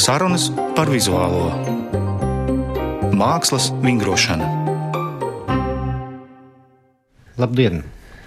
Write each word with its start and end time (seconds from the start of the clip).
Sarunas 0.00 0.46
par 0.72 0.88
vizuālo 0.88 1.50
mākslas 3.12 3.66
vingrošanu. 3.82 4.46
Labdien! 7.36 7.82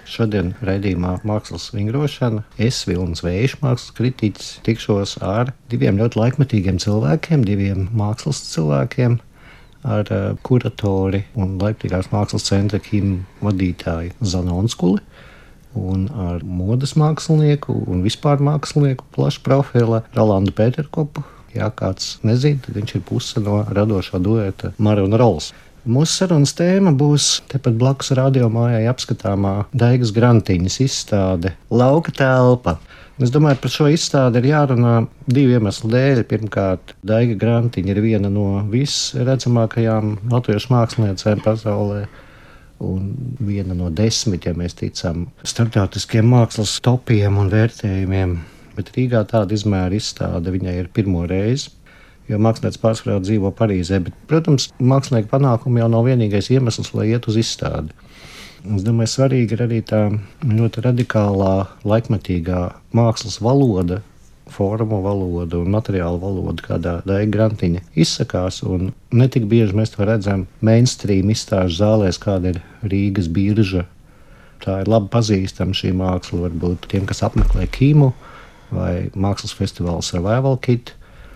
Šodien 0.06 0.52
raidījumā 0.62 1.16
Mākslas 1.26 1.72
vingrošana 1.74 2.44
es, 2.62 2.84
Vilnis 2.86 3.24
Vējš, 3.26 3.56
mākslas 3.64 3.90
kritiķis, 3.98 4.52
tikšos 4.62 5.16
ar 5.26 5.50
diviem 5.72 5.98
ļoti 5.98 6.20
laikmetīgiem 6.20 6.78
cilvēkiem, 6.84 7.42
diviem 7.48 7.88
mākslas 7.90 8.44
cilvēkiem, 8.52 9.18
ar 9.82 10.14
uh, 10.14 10.30
kuratori 10.46 11.24
un 11.34 11.58
Laiptīgās 11.58 12.12
mākslas 12.14 12.46
centra 12.52 12.78
Kim 12.86 13.24
vadītāju 13.42 14.14
Zanonskuli 14.22 15.02
un 15.74 16.06
ar 16.30 16.46
modes 16.46 16.94
mākslinieku 16.94 17.80
un 17.90 18.06
vispār 18.06 18.38
mākslinieku 18.38 19.10
plašu 19.16 19.42
profilu 19.42 20.04
Rolandu 20.14 20.54
Pēterkopu. 20.54 21.26
Ja 21.54 21.70
kāds 21.70 22.18
nezina, 22.26 22.60
tad 22.64 22.78
viņš 22.78 22.96
ir 22.96 23.04
puse 23.06 23.42
no 23.42 23.62
radošā 23.70 24.18
dueta 24.22 24.72
Marija 24.78 25.20
Rols. 25.20 25.52
Mūsu 25.84 26.22
sarunas 26.22 26.54
tēma 26.56 26.94
būs 26.96 27.42
tepat 27.52 27.74
blakus 27.76 28.14
radiomājai 28.16 28.86
apskatāmā 28.88 29.66
Daigas 29.76 30.14
Grantiņas 30.16 30.78
izstāde 30.80 31.52
Lauka 31.68 32.14
telpa. 32.16 32.78
Es 33.20 33.30
domāju, 33.30 33.60
par 33.62 33.70
šo 33.70 33.90
izstādi 33.92 34.40
ir 34.40 34.48
jārunā 34.48 34.94
divu 35.28 35.58
iemeslu 35.58 35.90
dēļ. 35.92 36.22
Pirmkārt, 36.30 36.96
Daiga 37.06 37.36
Grantiņa 37.38 37.92
ir 37.92 38.00
viena 38.02 38.32
no 38.32 38.64
visredzamākajām 38.72 40.16
latviešu 40.32 40.72
māksliniecēm 40.72 41.44
pasaulē 41.44 42.06
un 42.82 43.12
viena 43.44 43.76
no 43.76 43.92
desmit, 43.92 44.48
ja 44.48 44.56
mēs 44.56 44.74
ticam 44.80 45.28
starptautiskiem 45.44 46.26
mākslas 46.32 46.78
topiem 46.84 47.38
un 47.38 47.52
vērtējumiem. 47.52 48.38
Bet 48.76 48.92
Rīgā 48.96 49.22
tāda 49.30 49.54
izmēra 49.54 49.94
izstāde 49.94 50.52
viņai 50.54 50.76
ir 50.82 50.92
pirmo 50.94 51.24
reizi. 51.30 51.70
Jo 52.28 52.38
mākslinieks 52.40 52.80
pārsvarā 52.80 53.18
dzīvo 53.20 53.50
Parīzē, 53.52 53.98
bet, 54.06 54.14
protams, 54.30 54.70
mākslinieka 54.80 55.28
panākumi 55.34 55.82
jau 55.82 55.90
nav 55.92 56.06
vienīgais 56.08 56.48
iemesls, 56.54 56.94
lai 56.96 57.10
iet 57.10 57.28
uz 57.28 57.36
izstādi. 57.36 57.92
Es 58.64 58.80
domāju, 58.80 59.10
svarīga 59.12 59.58
ir 59.58 59.62
arī 59.66 59.82
tā 59.84 60.06
ļoti 60.48 60.86
radikālā, 60.86 61.52
laikmatīgā 61.84 62.62
mākslas 62.96 63.36
valoda, 63.44 64.00
formu 64.48 65.02
valodu 65.04 65.60
un 65.64 65.74
materiālu 65.74 66.20
valodu, 66.22 66.64
kādā 66.64 66.94
Daiga 67.04 67.32
Grantiņa 67.36 67.82
izsakās. 68.00 68.62
Ne 69.12 69.28
tik 69.28 69.44
bieži 69.50 69.76
mēs 69.76 69.92
to 69.92 70.08
redzam 70.08 70.46
mainstream 70.64 71.32
izstāžu 71.32 71.76
zālēs, 71.82 72.20
kāda 72.20 72.54
ir 72.54 72.62
Rīgas 72.88 73.28
birža. 73.28 73.84
Tā 74.64 74.80
ir 74.80 74.88
labi 74.88 75.10
pazīstama 75.12 75.76
šī 75.76 75.92
māksla 75.96 76.46
varbūt 76.46 76.88
tiem, 76.88 77.04
kas 77.08 77.20
apmeklē 77.26 77.66
Kīmu 77.68 78.14
vai 78.72 79.10
mākslas 79.14 79.56
festivālu 79.56 80.04
Survival 80.04 80.56
Kit 80.62 80.94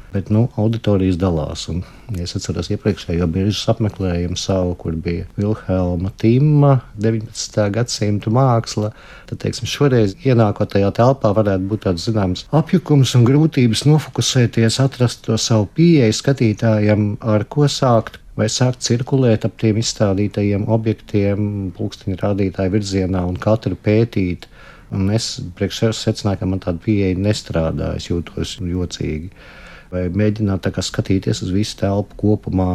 Bet 0.09 0.31
nu, 0.33 0.47
auditorijas 0.57 1.19
dalās. 1.21 1.67
Un, 1.69 1.83
ja 2.17 2.25
es 2.25 2.33
atceros 2.37 2.71
iepriekšējo 2.73 3.27
biržas 3.33 3.69
apmeklējumu 3.75 4.39
savu, 4.41 4.73
kur 4.81 4.95
bija 5.05 5.27
Vilhelma 5.37 6.09
Tīma, 6.21 6.79
19. 6.97 7.59
gadsimta 7.75 8.33
māksla, 8.33 8.95
tad 9.29 9.43
teiksim, 9.43 9.69
šoreiz 9.69 10.15
ienākot 10.25 10.73
tajā 10.73 10.89
telpā 10.97 11.35
varētu 11.37 11.69
būt 11.69 11.85
tāds 11.85 12.09
zināms 12.09 12.47
apjukums 12.57 13.13
un 13.19 13.29
grūtības 13.29 13.85
nofokusēties, 13.91 14.81
atrast 14.87 15.27
to 15.29 15.37
savu 15.37 15.69
pieeju 15.77 16.17
skatītājam, 16.17 17.11
ar 17.21 17.45
ko 17.53 17.69
sākt 17.69 18.17
vai 18.39 18.49
sākt 18.49 18.87
cirkulēt 18.87 19.45
ap 19.45 19.61
tiem 19.61 19.83
izstādītajiem 19.83 20.65
objektiem, 20.73 21.69
pulksteņa 21.77 22.23
rādītāju 22.23 22.79
virzienā 22.79 23.27
un 23.29 23.37
katru 23.37 23.77
pētīt. 23.77 24.49
Un 24.95 25.11
es 25.13 25.37
priekš 25.57 25.81
sevis 25.83 26.03
secināju, 26.07 26.41
ka 26.41 26.49
man 26.49 26.63
tāda 26.65 26.81
pieeja 26.85 27.17
nestrādā, 27.21 27.95
es 27.99 28.09
jūtos 28.09 28.57
jocīgi 28.65 29.31
vai 29.93 30.07
mēģināt 30.13 30.69
skatīties 30.85 31.43
uz 31.45 31.53
visu 31.53 31.77
telpu 31.81 32.17
kopumā. 32.23 32.71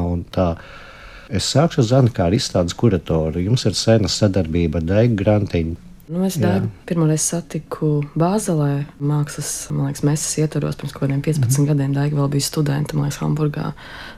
Es 1.33 1.47
sākšu 1.53 1.85
zvanīt 1.87 2.13
kā 2.17 2.27
izstādes 2.35 2.75
kuratoru. 2.77 3.41
Jums 3.41 3.65
ir 3.65 3.77
sena 3.77 4.09
sadarbība 4.11 4.81
ar 4.81 4.87
Daigu 4.89 5.17
Grantiņu. 5.23 5.92
Nu, 6.07 6.25
es 6.27 6.35
Daigu 6.35 6.67
pirmoreiz 6.83 7.23
satiku 7.23 8.01
Bāzelē, 8.19 8.83
mākslas 8.99 9.69
liekas, 9.71 10.01
mēsas 10.03 10.33
ietvaros 10.41 10.75
pirms 10.75 10.91
kaut 10.91 11.05
kādiem 11.05 11.21
15 11.23 11.45
mm 11.47 11.53
-hmm. 11.53 11.67
gadiem. 11.69 11.93
Daiga 11.95 12.17
vēl 12.17 12.27
bija 12.29 12.41
studenta, 12.41 12.97
man 12.97 13.05
liekas, 13.05 13.19
Hamburgā. 13.21 13.71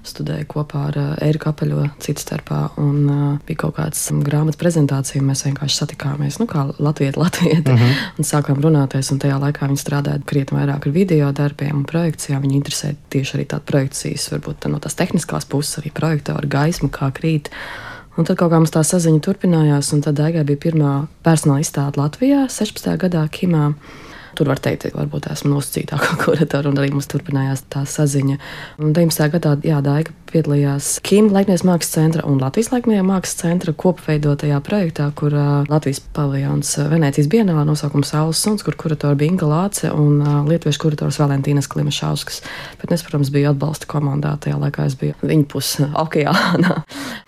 Studēja 0.03 0.46
kopā 0.50 0.88
ar 0.88 0.97
uh, 0.97 1.28
Eriku 1.28 1.50
Apaļo 1.50 1.90
citu 2.00 2.22
starpā. 2.22 2.69
Un 2.78 3.09
uh, 3.09 3.38
bija 3.47 3.57
kaut 3.57 3.78
kāds 3.78 4.12
um, 4.12 4.23
grāmatas 4.23 4.57
prezentācija, 4.57 5.22
un 5.22 5.29
mēs 5.29 5.46
vienkārši 5.46 5.78
satikāmies, 5.78 6.40
nu, 6.40 6.46
kā 6.46 6.73
Latvijas 6.79 7.16
Latvijas. 7.16 7.63
Mm 7.75 7.78
-hmm. 7.78 7.94
Un 8.17 8.23
sākām 8.25 8.62
runāties, 8.62 9.12
un 9.12 9.19
tajā 9.19 9.40
laikā 9.40 9.67
viņi 9.67 9.84
strādāja 9.85 10.25
krietni 10.25 10.57
vairāk 10.57 10.88
ar 10.88 10.91
video 10.91 11.31
darbiem 11.31 11.75
un 11.75 11.84
projekcijām. 11.84 12.41
Viņi 12.41 12.62
interesēja 12.62 12.96
tieši 13.09 13.38
arī 13.38 13.46
tādas 13.46 13.66
projekcijas, 13.66 14.31
varbūt 14.31 14.56
tā 14.59 14.69
no 14.69 14.79
tās 14.79 14.96
tehniskās 14.96 15.46
puses, 15.46 15.78
arī 15.78 15.91
projektoru 15.91 16.47
gaismu, 16.47 16.90
kā 16.90 17.12
krīt. 17.12 17.50
Un 18.16 18.24
tad 18.24 18.38
kaut 18.40 18.53
kā 18.53 18.59
mums 18.62 18.72
tā 18.72 18.80
saziņa 18.88 19.20
turpinājās, 19.26 19.92
un 19.92 20.03
tad 20.06 20.16
Daigai 20.16 20.46
bija 20.48 20.62
pirmā 20.70 20.92
personāla 21.26 21.66
izstāde 21.66 22.00
Latvijā 22.00 22.46
16. 22.48 22.94
gadā 23.02 23.26
Kimā. 23.28 23.74
Tur 24.35 24.50
var 24.51 24.59
teikt, 24.59 24.90
varbūt 24.96 25.29
esmu 25.31 25.53
nosacītākā 25.53 26.18
kuratora, 26.25 26.72
un 26.72 26.81
arī 26.81 26.91
mums 26.91 27.07
turpinājās 27.12 27.66
tā 27.72 27.85
saziņa. 27.88 28.38
Un 28.84 28.91
19. 28.96 29.29
gadā, 29.38 29.56
jā, 29.63 29.79
Daiga 29.85 30.12
piedalījās 30.35 30.97
Kim 31.06 31.29
Laiknieks 31.31 31.63
mākslas 31.63 31.94
centra 31.96 32.25
un 32.28 32.41
Latvijas 32.41 32.72
Laiknieka 32.73 33.06
mākslas 33.07 33.38
centra 33.40 33.72
kopveidotajā 33.78 34.57
projektā, 34.66 35.07
kur 35.16 35.35
uh, 35.35 35.63
Latvijas 35.72 36.01
paviljons 36.16 36.73
Venecijas 36.91 37.29
bienālā 37.31 37.63
nosaukums 37.68 38.12
Saules 38.12 38.41
suns, 38.44 38.66
kur 38.66 38.75
kuratora 38.79 39.16
bija 39.16 39.31
Inga 39.31 39.47
Lāce 39.47 39.91
un 39.94 40.19
uh, 40.19 40.41
lietuviešu 40.50 40.81
kurators 40.84 41.19
Valentīnas 41.22 41.69
Klimašauskas. 41.72 42.41
Bet 42.81 42.91
es, 42.96 43.06
protams, 43.06 43.31
biju 43.31 43.53
atbalsta 43.53 43.88
komandā 43.91 44.34
tajā 44.44 44.59
laikā, 44.59 44.90
es 44.90 44.97
biju 45.00 45.16
viņa 45.23 45.47
pusē 45.52 45.88
okeānā. 46.03 46.81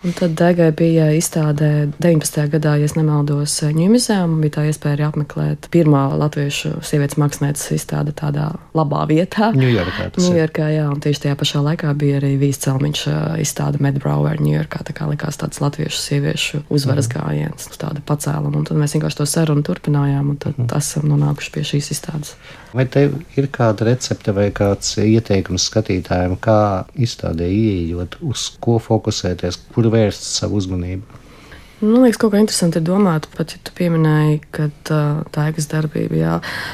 un 0.04 0.18
tad 0.18 0.36
Daigai 0.38 0.70
bija 0.76 1.08
izstādē 1.16 1.72
19. 1.96 2.44
gadā, 2.52 2.76
ja 2.82 2.92
nemaldos, 2.98 3.56
Ņūmizē, 3.78 4.20
un 4.26 4.38
bija 4.42 4.58
tā 4.58 4.68
iespēja 4.68 4.96
arī 4.96 5.04
apmeklēt 5.08 5.68
pirmā 5.72 6.08
latviešu 6.18 6.78
sievietes 6.82 6.97
sievietes 6.98 7.18
mākslinieces 7.20 7.70
izstāde 7.76 8.12
tādā 8.16 8.50
labā 8.76 9.04
vietā. 9.08 9.52
Ņujorkā. 9.54 10.08
Ņujorkā, 10.18 10.68
jā, 10.74 10.86
un 10.90 11.00
tieši 11.02 11.24
tajā 11.24 11.38
pašā 11.38 11.62
laikā 11.62 11.92
bija 11.98 12.18
arī 12.18 12.34
Vīs 12.40 12.58
Celmiņš 12.64 13.04
izstāde 13.42 13.80
Medbrauer 13.84 14.40
Ņujorkā. 14.42 14.82
Tā 14.88 14.96
kā 14.96 15.08
likās 15.10 15.38
tāds 15.38 15.62
latviešu 15.62 16.00
sieviešu 16.02 16.62
uzvaras 16.74 17.08
mm. 17.08 17.14
gājiens, 17.14 17.68
tāda 17.78 18.02
pacēluma. 18.08 18.58
Un 18.58 18.66
tad 18.68 18.80
mēs 18.80 18.96
vienkārši 18.96 19.20
to 19.20 19.28
sarunu 19.30 19.64
turpinājām, 19.66 20.32
un 20.34 20.40
tad 20.42 20.58
mm. 20.58 20.72
esam 20.78 21.06
nonākuši 21.12 21.54
pie 21.54 21.66
šīs 21.72 21.92
izstādes. 21.94 22.34
Vai 22.74 22.84
tev 22.90 23.14
ir 23.38 23.48
kāda 23.54 23.86
recepte 23.88 24.34
vai 24.36 24.50
kāds 24.54 24.98
ieteikums 25.00 25.68
skatītājiem, 25.70 26.36
kā 26.42 26.84
izstādē 26.98 27.48
ieejot, 27.48 28.18
uz 28.26 28.50
ko 28.60 28.76
fokusēties, 28.82 29.62
kur 29.74 29.88
vērst 29.94 30.26
savu 30.34 30.60
uzmanību? 30.60 31.17
Man 31.78 32.02
liekas, 32.02 32.18
kaut 32.18 32.32
kā 32.32 32.40
interesanti 32.42 32.80
ir 32.80 32.86
domāt, 32.88 33.28
pat 33.36 33.52
ja 33.54 33.60
tu 33.62 33.70
pieminēji, 33.78 34.40
ka 34.50 34.64
uh, 34.66 35.20
tā 35.30 35.44
ir 35.52 35.58
darbība, 35.70 36.16
jā, 36.18 36.32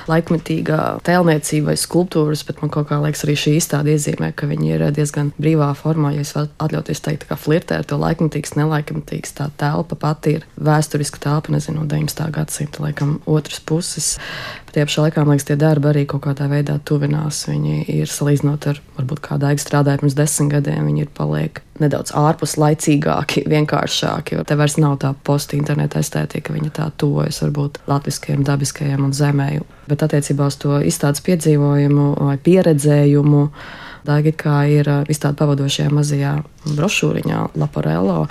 laikmetīgā 0.09 0.79
tēlniecība 1.05 1.69
vai 1.69 1.75
skulptūras, 1.77 2.45
bet 2.49 2.63
man 2.63 2.73
kaut 2.73 2.89
kā 2.89 2.97
liekas, 3.03 3.27
arī 3.27 3.35
šī 3.37 3.53
izstāde 3.59 3.93
iezīmē, 3.93 4.31
ka 4.33 4.49
viņi 4.49 4.73
ir 4.73 4.87
diezgan 4.97 5.35
brīvā 5.37 5.69
formā, 5.77 6.15
ja 6.17 6.25
es 6.25 6.33
varu 6.33 6.49
atļauties 6.65 7.05
teikt, 7.05 7.29
kā 7.29 7.37
flirtē 7.37 7.83
ar 7.83 7.89
to 7.91 8.01
laikmetīgs, 8.01 8.57
nelaikmetīgs. 8.57 9.37
Tā 9.37 9.51
telpa 9.61 10.01
pati 10.07 10.39
ir 10.39 10.49
vēsturiska 10.57 11.21
telpa, 11.27 11.53
nezinu, 11.53 11.83
no 11.83 11.91
19. 11.91 12.25
gadsimta, 12.39 12.87
laikam, 12.87 13.19
otras 13.29 13.61
puses. 13.61 14.15
Tie 14.75 14.83
pašā 14.83 15.05
laikā, 15.05 15.23
man 15.23 15.37
liekas, 15.37 15.47
tie 15.47 15.55
darbi 15.55 15.87
arī 15.87 16.01
kaut 16.11 16.25
kādā 16.25 16.49
veidā 16.51 16.75
tuvinās. 16.83 17.45
Viņi 17.47 17.85
ir 17.95 18.11
salīdzinot 18.11 18.65
ar, 18.73 18.81
varbūt, 18.97 19.21
kādā 19.23 19.53
aigsta 19.53 19.71
strādāja 19.71 20.01
pirms 20.01 20.17
desmit 20.19 20.51
gadiem, 20.51 20.89
viņi 20.89 21.05
ir 21.05 21.13
paliek 21.15 21.61
nedaudz 21.79 22.11
ārpus 22.19 22.57
laicīgāki, 22.59 23.45
vienkāršāki. 23.53 24.41
Te 24.43 24.59
vairs 24.59 24.75
nav 24.83 24.97
tā 25.05 25.13
post-interneta 25.29 26.03
estētika, 26.03 26.57
viņa 26.57 26.73
tā 26.75 26.89
tuvojas 26.99 27.39
varbūt 27.45 27.85
latviskajam, 27.87 28.43
dabiskajam 28.49 29.07
un 29.07 29.15
zemēju. 29.15 29.69
Bet 29.87 30.03
attiecībā 30.09 30.51
uz 30.51 30.59
to 30.59 30.83
izstādes 30.83 31.23
piedzīvojumu 31.23 32.11
vai 32.19 32.37
pieredzējumu. 32.43 33.47
Dāgi 34.05 34.35
kā 34.37 34.59
ir 34.69 34.91
izstāde 35.09 35.39
pavadošajā 35.39 35.95
mazajā 35.95 36.35
brošūriņā 36.67 37.47
Laporello. 37.63 38.25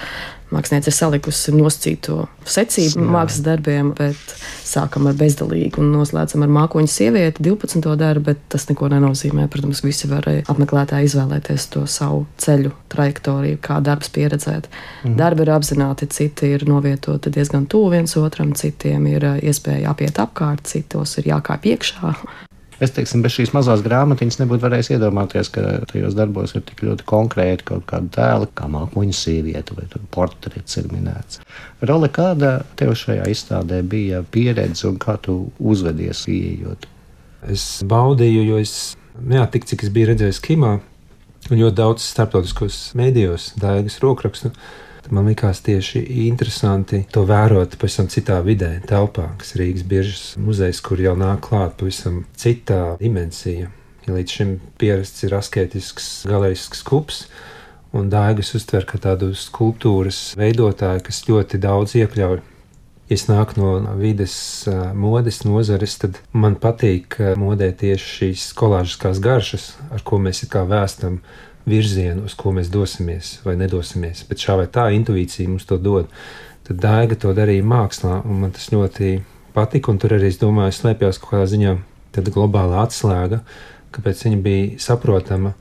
Mākslinieci 0.53 0.91
ir 0.91 0.95
salikusi 0.95 1.53
nosacīto 1.55 2.27
secību 2.45 3.01
Jā. 3.01 3.07
mākslas 3.15 3.43
darbiem, 3.45 3.91
bet 3.97 4.35
sākam 4.67 5.07
ar 5.09 5.17
bezdalīgu 5.17 5.81
un 5.81 5.91
noslēdzam 5.95 6.45
ar 6.45 6.53
mākoņu 6.53 6.91
sievieti 6.91 7.43
12. 7.45 7.95
darbu, 7.99 8.25
bet 8.29 8.45
tas 8.53 8.67
neko 8.69 8.89
nenozīmē. 8.93 9.47
Protams, 9.53 9.83
visi 9.85 10.09
varēja 10.11 10.45
apmeklētāji 10.53 11.09
izvēlēties 11.09 11.67
to 11.73 11.85
savu 11.89 12.23
ceļu, 12.43 12.73
trajektoriju, 12.93 13.59
kā 13.63 13.79
darbs 13.83 14.13
pieredzēt. 14.13 14.69
Mhm. 15.03 15.17
Darbi 15.19 15.45
ir 15.47 15.53
apzināti, 15.57 16.09
citi 16.13 16.53
ir 16.53 16.67
novietoti 16.69 17.33
diezgan 17.33 17.67
tuvu 17.67 17.95
viens 17.97 18.17
otram, 18.19 18.53
citiem 18.53 19.07
ir 19.11 19.29
iespēja 19.41 19.93
apiet 19.93 20.21
apkārt, 20.21 20.67
citos 20.69 21.17
ir 21.17 21.33
jākāp 21.33 21.69
iekšā. 21.73 22.15
Es 22.81 22.93
teiksim, 22.95 23.21
bez 23.23 23.35
šīs 23.35 23.51
mazās 23.53 23.83
grāmatiņas 23.85 24.39
nebūtu 24.41 24.63
varējis 24.63 24.93
iedomāties, 24.95 25.51
ka 25.53 25.83
tajos 25.91 26.15
darbos 26.17 26.55
ir 26.57 26.63
tik 26.65 26.81
ļoti 26.87 27.05
konkrēti 27.09 27.67
kaut 27.67 27.85
kāda 27.89 28.09
tēla, 28.17 28.49
kā 28.57 28.69
mākoņa 28.71 29.17
sieviete 29.17 29.77
vai 29.77 29.85
portrets 30.13 30.79
ir 30.81 30.89
minēts. 30.93 31.43
Role, 31.85 32.09
kāda 32.13 32.55
tev 32.79 32.95
šajā 32.97 33.27
izstādē 33.33 33.83
bija 33.85 34.23
pieredze 34.33 34.87
un 34.89 34.97
kā 35.01 35.19
tu 35.21 35.37
uzvedies 35.59 36.25
ieejot? 36.31 36.89
Es 37.53 37.67
baudīju, 37.85 38.47
jo 38.47 38.63
es, 38.63 38.75
jā, 39.19 39.45
tik 39.53 39.67
cik 39.69 39.85
es 39.85 39.93
biju 39.93 40.13
redzējis 40.13 40.41
Kimā, 40.43 40.77
un 41.51 41.59
ļoti 41.59 41.77
daudz 41.77 42.07
starptautiskos 42.07 42.79
mēdījos, 42.97 43.51
daigas 43.59 43.99
rokrakstu. 44.03 44.53
Man 45.11 45.27
liekas, 45.27 45.59
tieši 45.65 45.99
interesanti 46.27 47.01
to 47.11 47.25
vērot 47.27 47.75
pavisam 47.79 48.07
citā 48.07 48.37
vidē, 48.45 48.77
telpā, 48.87 49.33
kas 49.39 49.51
ir 49.55 49.63
Rīgas 49.63 49.87
biežas 49.87 50.21
muzejs, 50.39 50.79
kur 50.85 51.01
jau 51.03 51.15
nāk 51.19 51.41
klāt 51.49 51.75
pavisam 51.79 52.21
citā 52.39 52.95
dimensija. 53.01 53.67
Ja 54.07 54.15
līdz 54.15 54.37
šim 54.37 54.53
pierasts 54.79 55.25
ir 55.27 55.35
asketisks, 55.35 56.07
galerisks 56.27 56.83
kups, 56.87 57.25
un 57.95 58.09
daigas 58.11 58.53
uztver 58.57 58.87
kā 58.87 58.99
tādu 59.01 59.33
skulptūras 59.37 60.33
veidotāju, 60.39 61.03
kas 61.07 61.23
ļoti 61.27 61.59
daudz 61.63 61.95
iekļauj 61.99 62.41
es 63.13 63.27
nāku 63.29 63.57
no 63.59 63.95
vides, 63.99 64.35
modes 64.97 65.41
nozares, 65.45 65.95
tad 66.01 66.19
man 66.33 66.57
patīk 66.59 67.17
modē 67.39 67.71
tieši 67.79 68.09
šīs 68.17 68.45
kolāžiskās 68.57 69.21
garšas, 69.23 69.67
ar 69.93 70.03
ko 70.05 70.19
mēs 70.21 70.43
kā 70.51 70.65
vēstam 70.69 71.19
virzienu, 71.69 72.25
uz 72.27 72.35
ko 72.37 72.51
mēs 72.55 72.71
dosimies 72.73 73.37
vai 73.45 73.55
nedosimies. 73.59 74.25
Bet 74.29 74.43
šā 74.43 74.57
vai 74.61 74.67
tā 74.71 74.89
intuīcija 74.95 75.49
mums 75.49 75.67
to 75.69 75.79
dod. 75.81 76.09
Tad 76.67 76.79
Daiga 76.79 77.17
to 77.19 77.33
darīja 77.35 77.63
mākslā, 77.67 78.21
un 78.23 78.43
man 78.43 78.53
tas 78.55 78.69
ļoti 78.71 79.17
patika. 79.55 79.95
Tur 79.99 80.15
arī 80.17 80.29
es 80.31 80.39
domāju, 80.41 80.75
slēpjas 80.77 81.19
kaut 81.21 81.35
kādā 81.35 81.49
ziņā 81.53 81.75
globāla 82.33 82.83
atslēga, 82.85 83.41
kāpēc 83.95 84.27
viņa 84.27 84.41
bija 84.43 84.79
saprotama. 84.79 85.53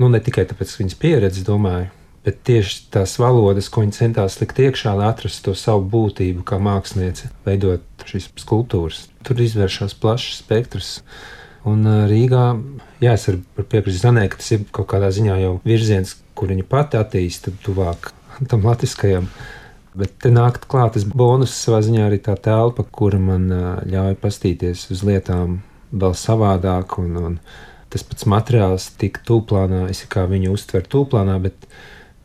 Nu, 0.00 0.08
ne 0.08 0.20
tikai 0.22 0.46
tāpēc, 0.48 0.72
ka 0.72 0.82
viņas 0.82 0.98
pieredze, 1.00 1.44
domāju, 1.44 1.90
bet 2.24 2.40
tieši 2.44 2.90
tās 2.92 3.16
valodas, 3.20 3.70
ko 3.72 3.84
viņi 3.84 3.96
centās 3.96 4.38
likt 4.42 4.60
iekšā, 4.60 4.92
lai 4.98 5.08
atrastu 5.08 5.50
to 5.50 5.56
savu 5.58 5.86
būtību, 5.92 6.44
kā 6.46 6.60
mākslinieci, 6.62 7.30
veidot 7.46 8.06
šīs 8.08 8.30
skulptūras. 8.42 9.06
Tur 9.26 9.40
izvēršas 9.40 9.96
plašs 10.00 10.40
spektrs. 10.42 10.90
Un 11.68 11.84
Rīgā, 12.08 12.44
jā, 13.04 13.14
es 13.16 13.26
varu 13.28 13.64
piekrist 13.68 14.04
Zanē, 14.04 14.26
ka 14.32 14.40
tas 14.40 14.52
ir 14.56 14.66
kaut 14.72 14.88
kādā 14.92 15.10
ziņā 15.12 15.36
jau 15.42 15.54
virziens, 15.64 16.14
kur 16.36 16.52
viņa 16.52 16.64
pati 16.68 17.00
attīsta 17.00 17.52
tuvāk 17.64 18.12
tam 18.48 18.64
latviskajam. 18.64 19.28
Bet 19.96 20.14
te 20.22 20.30
nāk 20.32 20.62
klāt 20.70 20.94
tas 20.94 21.04
bonus 21.04 21.52
savā 21.56 21.80
ziņā 21.84 22.06
arī 22.06 22.20
tā 22.22 22.36
telpa, 22.40 22.84
kura 22.84 23.18
man 23.20 23.48
ļauj 23.90 24.16
pastīties 24.22 24.86
uz 24.94 25.02
lietām 25.04 25.58
vēl 25.90 26.14
savādāk, 26.16 26.96
un, 27.02 27.16
un 27.18 27.38
tas 27.90 28.04
pats 28.06 28.28
materiāls 28.30 28.92
tik 29.00 29.18
tūplānā, 29.26 29.88
es 29.90 30.04
kā 30.08 30.24
viņu 30.30 30.54
uztveru 30.54 30.86
tūplānā, 30.94 31.36
bet 31.42 31.66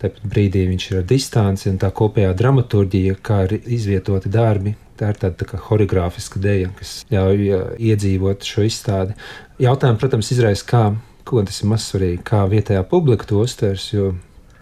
Tāpat 0.05 0.27
brīdī 0.29 0.67
viņš 0.69 0.83
ir 0.91 0.97
ar 0.99 1.05
distanci 1.09 1.69
un 1.71 1.79
tā 1.81 1.89
kopējā 1.89 2.33
dramaturgija, 2.37 3.15
kā 3.25 3.39
ir 3.47 3.55
izvietoti 3.57 4.29
darbi. 4.29 4.75
Tā 4.95 5.09
ir 5.11 5.17
tāda 5.19 5.35
tā 5.39 5.47
kā 5.49 5.57
choreogrāfiska 5.59 6.39
dēļa, 6.39 6.69
kas 6.77 6.91
ļauj 7.11 7.47
iedzīvot 7.83 8.45
šo 8.47 8.63
izstādi. 8.67 9.15
Jautājums, 9.59 9.99
protams, 9.99 10.29
izraisa, 10.31 10.67
kā, 10.69 10.83
ko 11.27 11.41
tas 11.43 11.57
ir 11.63 11.71
mazsvarīgi, 11.73 12.21
kā 12.23 12.45
vietējā 12.51 12.85
publika 12.87 13.27
to 13.27 13.41
uztvers, 13.43 13.89
jo 13.91 14.13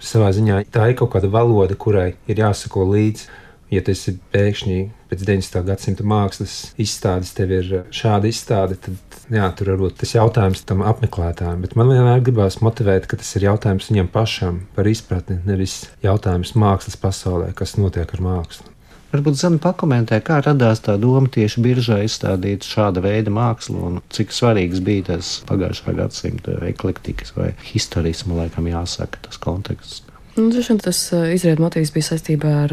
savā 0.01 0.31
ziņā 0.33 0.63
tā 0.73 0.87
ir 0.89 0.97
kaut 0.97 1.11
kāda 1.13 1.29
valoda, 1.33 1.75
kurai 1.77 2.13
ir 2.25 2.41
jāsako 2.41 2.87
līdzi 2.95 3.27
ja 3.73 3.83
tas 3.85 4.03
ir 4.09 4.19
pēkšņi 4.33 4.79
pēc 5.11 5.23
19. 5.25 5.61
gadsimta 5.67 6.05
mākslas 6.07 6.57
izstādes, 6.81 7.33
tev 7.37 7.53
ir 7.53 7.71
šāda 7.93 8.29
izstāde, 8.29 8.77
tad 8.81 9.33
jā, 9.33 9.47
tur 9.57 9.73
varbūt 9.73 10.01
tas 10.01 10.13
jautājums 10.15 10.65
tam 10.67 10.83
apmeklētājam. 10.85 11.63
Bet 11.63 11.77
man 11.79 11.91
vienmēr 11.93 12.23
gribās 12.25 12.59
motivēt, 12.65 13.07
ka 13.09 13.19
tas 13.21 13.33
ir 13.37 13.47
jautājums 13.49 13.89
viņam 13.91 14.11
pašam 14.13 14.61
par 14.77 14.89
izpratni, 14.89 15.39
nevis 15.47 15.83
jautājums 16.05 16.55
mākslas 16.59 16.99
pasaulē, 16.99 17.51
kas 17.57 17.77
notiek 17.79 18.13
ar 18.17 18.23
mākslu. 18.23 18.69
Varbūt 19.13 19.37
Zana 19.37 19.59
pakomentē, 19.61 20.17
kā 20.25 20.39
radās 20.41 20.79
tā 20.81 20.95
doma 20.97 21.29
tieši 21.29 21.61
biržā 21.61 21.99
izstādīt 22.01 22.65
šāda 22.65 23.03
veida 23.05 23.29
mākslu 23.29 23.83
un 23.85 23.99
cik 24.09 24.33
svarīgs 24.33 24.81
bija 24.81 25.11
tas 25.11 25.35
pagājušā 25.45 25.93
gadsimta 25.99 26.55
eklektikas 26.65 27.35
vai 27.37 27.51
historisma, 27.67 28.39
laikam 28.41 28.71
jāsaka, 28.71 29.21
tas 29.27 29.37
konteksts. 29.37 30.01
Nu, 30.35 30.49
vien 30.49 30.79
tas 30.81 30.99
izriet 31.33 31.59
motīvs 31.61 31.91
bija 31.93 32.07
saistībā 32.07 32.53
ar 32.63 32.71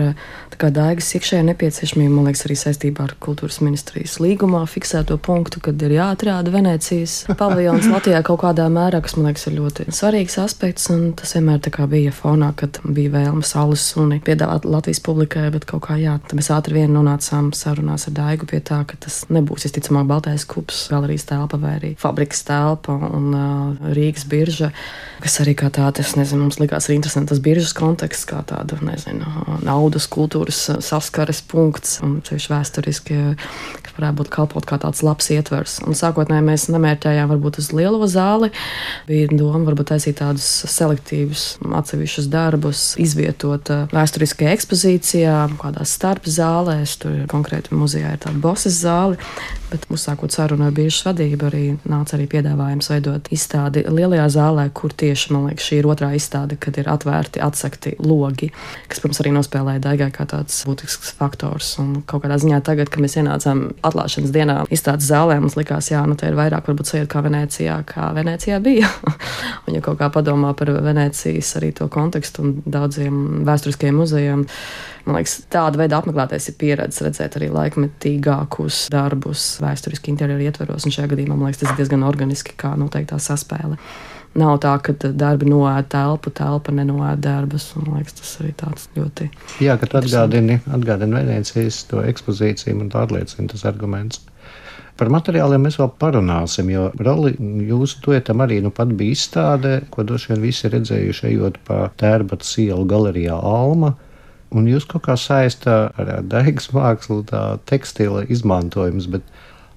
daigas 0.68 1.08
iekšējā 1.16 1.40
nepieciešamību, 1.48 2.12
man 2.12 2.28
liekas, 2.28 2.42
arī 2.44 2.56
saistībā 2.58 3.04
ar 3.06 3.12
kultūras 3.22 3.60
ministrijas 3.64 4.18
līgumā 4.20 4.60
fiksēto 4.68 5.16
punktu, 5.20 5.62
kad 5.64 5.80
ir 5.84 5.94
jāatrāda 5.96 6.52
Venecijas 6.52 7.22
paviljons 7.40 7.88
Latvijā 7.88 8.20
kaut 8.26 8.42
kādā 8.42 8.66
mērā, 8.72 9.00
kas 9.04 9.16
man 9.16 9.30
liekas 9.30 9.46
ir 9.48 9.56
ļoti 9.56 9.86
svarīgs 9.92 10.36
aspekts, 10.42 10.90
un 10.92 11.12
tas 11.16 11.32
vienmēr 11.36 11.62
tā 11.64 11.86
bija 11.88 12.12
fonā, 12.12 12.50
kad 12.56 12.80
bija 12.84 13.14
vēlme 13.14 13.44
saules 13.46 13.84
suni 13.92 14.20
piedāvāt 14.24 14.68
Latvijas 14.68 15.00
publikai, 15.04 15.46
bet 15.54 15.64
kaut 15.68 15.86
kā 15.88 15.96
jā, 16.00 16.18
tad 16.24 16.36
mēs 16.36 16.50
ātri 16.52 16.80
vien 16.80 16.92
nonācām 16.96 17.52
sarunās 17.56 18.08
ar 18.10 18.16
daigu 18.18 18.48
pie 18.50 18.60
tā, 18.60 18.82
ka 18.88 19.00
tas 19.00 19.22
nebūs, 19.32 19.64
visticamāk, 19.68 20.08
Baltais 20.10 20.44
kups, 20.48 20.86
galerijas 20.92 21.28
telpa 21.28 21.60
vai 21.60 21.76
arī 21.78 21.94
fabrikas 22.00 22.44
telpa 22.48 22.96
un 23.10 23.30
uh, 23.32 23.92
Rīgas 23.96 24.26
birža, 24.28 24.72
kas 25.24 25.40
arī 25.44 25.56
kā 25.56 25.70
tāda, 25.72 26.04
es 26.04 26.16
nezinu, 26.18 26.44
mums 26.48 26.60
likās 26.60 26.88
arī 26.88 26.98
interesantas 27.00 27.40
biržas 27.50 27.74
konteksts, 27.76 28.26
kā 28.30 28.44
tāda, 28.46 28.78
nezinu, 28.84 29.26
naudas 29.66 30.06
kultūras 30.10 30.62
saskares 30.84 31.42
punkts, 31.50 31.98
un 32.04 32.20
tieši 32.26 32.52
vēsturiski, 32.52 33.18
kas 33.82 33.96
varētu 33.96 34.18
būt 34.20 34.32
kalpot 34.34 34.68
kā 34.68 34.78
tāds 34.82 35.02
labs 35.06 35.30
ietvers. 35.34 35.78
Un 35.86 35.98
sākotnēji 35.98 36.46
mēs 36.46 36.68
nemērķējām 36.70 37.30
varbūt 37.34 37.60
uz 37.62 37.70
lielo 37.74 38.06
zāli, 38.10 38.52
bija 39.08 39.30
doma 39.32 39.64
varbūt 39.66 39.92
taisīt 39.92 40.20
tādus 40.22 40.46
selektīvus 40.70 41.46
atsevišķus 41.80 42.30
darbus, 42.30 42.84
izvietot 43.02 43.72
vēsturiskajā 43.94 44.54
ekspozīcijā, 44.58 45.38
kādās 45.60 45.96
starp 45.98 46.28
zālēs, 46.30 46.98
tur 47.02 47.24
konkrēti 47.30 47.74
muzejā 47.76 48.14
ir 48.14 48.22
tāda 48.22 48.42
bosas 48.42 48.78
zāle, 48.80 49.18
bet 49.70 49.86
uzsākot 49.92 50.34
sarunu 50.34 50.66
ar 50.66 50.74
biržas 50.74 51.04
vadību 51.06 51.46
arī 51.48 51.62
nāca 51.88 52.16
arī 52.16 52.26
piedāvājums 52.30 52.90
veidot 52.92 53.30
izstādi 53.34 53.84
lielajā 53.86 54.26
zālē, 54.34 54.66
kur 54.74 54.92
tieši, 54.92 55.32
man 55.34 55.48
liekas, 55.48 55.68
šī 55.70 55.80
ir 55.80 55.88
otrā 55.90 56.10
izstāde, 56.18 56.58
kad 56.60 56.78
ir 56.80 56.90
atvērti 56.90 57.42
atsakti 57.44 57.94
logi, 58.02 58.50
kas, 58.90 59.02
protams, 59.02 59.22
arī 59.22 59.34
nospēlēja 59.36 59.84
daigai 59.86 60.10
kā 60.14 60.26
tāds 60.30 60.58
būtisks 60.68 61.14
faktors. 61.18 61.72
Un 61.82 62.00
kaut 62.08 62.24
kādā 62.24 62.40
ziņā 62.42 62.60
tagad, 62.66 62.90
kad 62.92 63.04
mēs 63.04 63.16
ienācām 63.20 63.66
atklāšanas 63.86 64.34
dienā 64.34 64.58
izstādes 64.74 65.08
zālē, 65.10 65.38
mums 65.42 65.58
likās, 65.58 65.92
jā, 65.92 66.02
nu 66.08 66.18
te 66.18 66.30
ir 66.30 66.38
vairāk 66.38 66.70
varbūt 66.70 66.92
sajūta 66.92 67.12
kā 67.14 67.24
Venecijā, 67.26 67.80
kā 67.88 68.10
Venecijā 68.16 68.60
bija. 68.64 68.90
un 69.66 69.78
ja 69.78 69.84
kaut 69.84 70.00
kā 70.00 70.10
padomā 70.12 70.52
par 70.58 70.72
Venecijas 70.84 71.54
arī 71.60 71.72
to 71.76 71.88
kontekstu 71.92 72.44
un 72.44 72.56
daudziem 72.66 73.44
vēsturiskiem 73.48 73.96
muzejiem, 74.00 74.46
man 75.06 75.18
liekas, 75.18 75.36
tāda 75.52 75.80
veida 75.80 76.00
apmeklētājs 76.00 76.50
ir 76.50 76.56
pieredzējis 76.60 77.04
redzēt 77.06 77.38
arī 77.38 77.50
laikmetīgākus 77.54 78.86
darbus 78.92 79.46
vēsturiski 79.64 80.12
interjeru 80.12 80.46
ietveros, 80.46 80.86
un 80.86 80.94
šajā 80.94 81.12
gadījumā 81.12 81.36
man 81.36 81.50
liekas, 81.50 81.62
tas 81.64 81.74
ir 81.74 81.82
diezgan 81.82 82.06
organiski, 82.06 82.56
kā 82.58 82.72
noteiktā 82.80 83.20
saspēle. 83.22 83.78
Nav 84.38 84.60
tā, 84.62 84.76
ka 84.78 84.94
darbi 84.94 85.48
noēda 85.50 85.88
telpu, 85.90 86.30
telpa 86.30 86.70
nenoēda 86.74 87.18
darbus. 87.24 87.72
Man 87.74 87.96
liekas, 87.98 88.14
tas 88.20 88.36
arī 88.38 88.52
tāds 88.60 88.86
ļoti. 88.94 89.26
Jā, 89.64 89.74
ka 89.80 89.88
atgādini, 89.98 90.60
atgādini 90.70 91.24
Venecijas 91.26 91.82
to 91.90 92.04
ekspozīciju, 92.06 92.76
man 92.78 92.92
tā 92.92 93.02
apliecina 93.08 93.50
tas 93.50 93.66
arguments. 93.66 94.22
Par 95.00 95.08
materiāliem 95.10 95.62
mēs 95.64 95.78
vēl 95.80 95.88
parunāsim, 95.98 96.70
jo 96.70 96.90
Roli, 97.00 97.32
jūsu 97.66 98.02
toietam 98.04 98.42
arī 98.44 98.58
nu 98.60 98.70
pat 98.74 98.90
bija 98.94 99.16
izstāde, 99.16 99.72
ko 99.90 100.04
droši 100.04 100.34
vien 100.34 100.42
visi 100.44 100.70
redzējuši, 100.70 101.26
ejot 101.32 101.56
pa 101.66 101.86
tērbatu 101.98 102.66
ielu 102.66 102.84
galerijā 102.86 103.34
Alma. 103.34 103.94
Un 104.52 104.66
jūs 104.68 104.84
kaut 104.90 105.06
kā 105.06 105.16
saistā 105.18 105.78
ar 105.96 106.10
daigas 106.26 106.68
mākslu, 106.74 107.22
tā 107.26 107.56
tekstila 107.70 108.26
izmantojums, 108.28 109.08
bet 109.10 109.24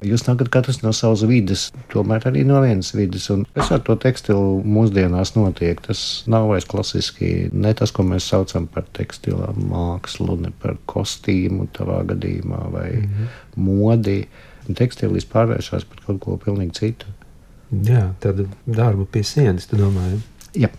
Jūs 0.03 0.25
nākat 0.27 0.49
katrs 0.53 0.81
no 0.83 0.91
savas 0.95 1.23
vidas, 1.27 1.67
tomēr 1.91 2.27
arī 2.29 2.43
no 2.47 2.59
vienas 2.63 2.91
vidas. 2.95 3.29
Un 3.33 3.45
kas 3.55 3.71
ar 3.75 3.83
to 3.87 3.95
tekstilu 3.99 4.61
mūsdienās 4.67 5.33
notiek? 5.37 5.81
Tas 5.85 6.23
nav 6.29 6.49
vairs 6.51 6.67
klasiski 6.69 7.49
ne 7.53 7.73
tas, 7.77 7.93
ko 7.95 8.05
mēs 8.07 8.27
saucam 8.31 8.67
par 8.71 8.87
tekstilu 8.97 9.53
mākslu, 9.71 10.37
ne 10.43 10.53
par 10.63 10.77
kostīmu 10.89 11.69
tavā 11.75 12.01
gadījumā 12.13 12.61
vai 12.73 12.89
mm 12.91 13.09
-hmm. 13.09 13.27
modi. 13.55 14.19
Tekstilis 14.63 15.25
pārvēršas 15.27 15.83
par 15.89 16.05
kaut 16.05 16.19
ko 16.23 16.37
pilnīgi 16.37 16.71
citu. 16.79 17.05
Jā, 17.83 18.13
tādu 18.21 18.47
darbu 18.65 19.05
pie 19.05 19.23
sienas, 19.23 19.65
tu 19.67 19.77
domā? 19.77 20.05
Jā. 20.53 20.69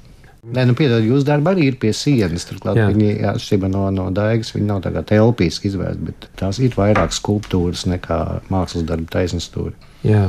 Nē, 0.45 0.67
nu, 0.69 0.75
piedod, 0.77 1.01
jūsu 1.01 1.25
darba 1.25 1.55
arī 1.55 1.71
ir 1.71 1.77
pie 1.81 1.95
sienas. 1.97 2.45
Turklāt 2.49 2.77
Jā. 2.77 2.89
viņi, 2.93 3.13
atšķirībā 3.31 3.71
no, 3.73 3.87
no 3.95 4.11
daigas, 4.15 4.53
viņi 4.53 4.67
nav 4.69 4.83
kā 4.85 5.05
telpiski 5.09 5.71
izvērsti, 5.71 6.09
bet 6.11 6.27
tās 6.41 6.61
ir 6.61 6.75
vairāk 6.77 7.15
skulptūras 7.17 7.87
nekā 7.89 8.19
mākslas 8.53 8.85
darba 8.89 9.09
taisnstūri. 9.15 9.73
Jā. 10.05 10.27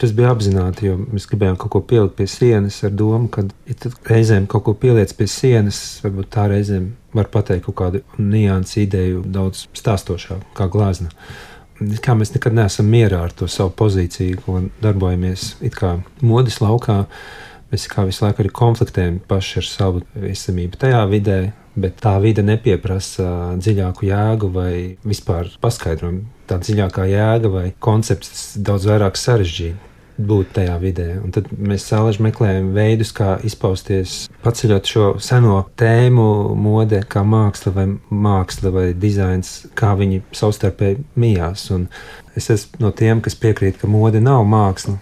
Tas 0.00 0.14
bija 0.16 0.30
apzināti, 0.32 0.86
jo 0.88 0.94
mēs 1.02 1.26
gribējām 1.28 1.58
kaut 1.60 1.74
ko 1.74 1.82
pielikt 1.84 2.14
pie 2.16 2.24
sienas 2.30 2.78
ar 2.88 2.94
domu, 2.96 3.28
ka, 3.28 3.44
ja 3.68 3.90
reizēm 4.08 4.46
kaut 4.48 4.64
ko 4.64 4.72
pieliec 4.80 5.12
pie 5.18 5.26
sienas, 5.28 5.80
varbūt 6.00 6.30
tā 6.32 6.46
reizēm 6.48 6.86
var 7.12 7.28
pateikt 7.28 7.66
kaut 7.66 7.76
kādu 7.82 8.00
niansu 8.16 8.80
ideju 8.86 9.26
daudz 9.28 9.66
stāstošāku, 9.76 10.54
kā 10.56 10.70
glāzna. 10.72 11.12
Kā 12.00 12.16
mēs 12.16 12.32
nekad 12.32 12.56
neesam 12.56 12.88
mierā 12.92 13.20
ar 13.26 13.36
to 13.36 13.48
savu 13.48 13.74
pozīciju, 13.76 14.40
ko 14.46 14.62
darbojamies 14.80 15.52
modes 16.24 16.60
laukā 16.64 17.02
Mēs 17.70 17.86
kā 17.90 18.02
visu 18.08 18.24
laiku 18.24 18.42
arī 18.42 18.50
konfliktējam 18.54 19.20
paši 19.30 19.60
ar 19.60 19.66
savu 19.68 20.02
esamību 20.26 20.80
tajā 20.80 21.04
vidē, 21.10 21.38
bet 21.78 22.00
tā 22.02 22.16
vide 22.22 22.42
nepieprasa 22.42 23.56
dziļāku 23.60 24.08
jēgu 24.08 24.50
vai 24.54 24.72
vispār 25.06 25.52
paskaidrojumu. 25.62 26.24
Tā 26.50 26.58
dziļākā 26.58 27.06
jēga 27.06 27.52
vai 27.52 27.68
koncepts 27.78 28.58
daudz 28.58 28.88
vairāk 28.90 29.20
sarežģīta. 29.20 29.86
būt 30.20 30.50
tajā 30.52 30.74
vidē. 30.82 31.06
Un 31.24 31.32
tad 31.32 31.46
mēs 31.56 31.86
sāleži 31.88 32.20
meklējam 32.26 32.74
veidus, 32.76 33.12
kā 33.16 33.38
izpausties, 33.46 34.26
paceļot 34.44 34.90
šo 34.92 35.06
seno 35.22 35.62
tēmu, 35.80 36.26
mode, 36.60 37.00
kā 37.08 37.22
māksla 37.24 37.72
vai 37.72 37.86
māksla 38.10 38.72
vai 38.74 38.86
dizains, 38.92 39.54
kā 39.78 39.94
viņi 39.96 40.20
savstarpēji 40.36 41.00
mijās. 41.20 41.70
Un 41.72 41.88
es 42.36 42.50
esmu 42.52 42.84
no 42.84 42.92
tiem, 42.92 43.22
kas 43.24 43.38
piekrīt, 43.40 43.80
ka 43.80 43.88
mode 43.88 44.20
nav 44.20 44.44
māksla. 44.44 44.98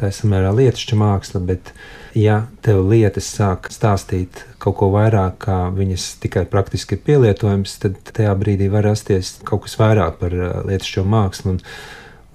Tā 0.00 0.08
ir 0.08 0.16
samērā 0.16 0.50
lietišķa 0.56 0.96
māksla, 0.96 1.42
bet, 1.44 1.74
ja 2.16 2.46
tev 2.64 2.86
lietas 2.88 3.28
sāk 3.34 3.68
stāstīt 3.72 4.46
kaut 4.62 4.78
ko 4.80 4.88
vairāk, 4.94 5.36
kā 5.44 5.58
viņas 5.76 6.06
tikai 6.22 6.46
praktiski 6.48 6.96
ir 6.96 7.04
pielietojams, 7.04 7.76
tad 7.82 7.98
tajā 8.08 8.32
brīdī 8.40 8.70
var 8.72 8.88
rasties 8.88 9.36
kaut 9.44 9.66
kas 9.66 9.76
vairāk 9.80 10.16
par 10.22 10.36
uh, 10.36 10.52
lietišķo 10.68 11.04
mākslu. 11.04 11.56
Un, 11.56 11.64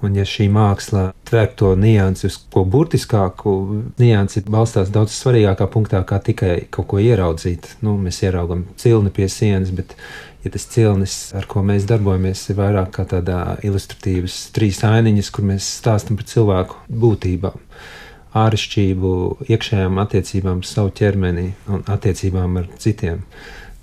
Un, 0.03 0.11
ja 0.13 0.25
šī 0.27 0.49
māksla 0.51 1.05
tver 1.25 1.47
to 1.57 1.69
niansi 1.79 2.27
uz 2.27 2.35
ko 2.51 2.65
burtiskāku, 2.67 3.53
niansi 3.97 4.43
balstās 4.43 4.91
daudz 4.93 5.15
svarīgākā 5.15 5.69
punktā, 5.71 6.01
kā 6.05 6.19
tikai 6.21 6.67
kaut 6.69 6.89
ko 6.91 6.99
ieraudzīt. 7.01 7.77
Nu, 7.81 7.95
mēs 7.97 8.19
ieraugam 8.27 8.65
cilni 8.81 9.09
pie 9.15 9.29
sienas, 9.31 9.71
bet, 9.73 9.95
ja 10.45 10.53
tas 10.53 10.67
cilnis, 10.71 11.17
ar 11.37 11.47
ko 11.49 11.63
mēs 11.65 11.87
darbojamies, 11.89 12.45
ir 12.51 12.59
vairāk 12.59 12.93
kā 12.95 13.05
tādā 13.09 13.39
ilustratīvas 13.65 14.37
trīs 14.55 14.83
ainiņas, 14.85 15.31
kur 15.33 15.47
mēs 15.49 15.67
stāstam 15.81 16.19
par 16.19 16.29
cilvēku 16.29 16.79
būtībām, 17.03 17.59
āršķirību, 18.45 19.11
iekšējām 19.49 19.99
attiecībām, 20.05 20.63
savu 20.67 20.93
ķermeni 20.95 21.49
un 21.71 21.85
attiecībām 21.91 22.61
ar 22.61 22.71
citiem. 22.79 23.25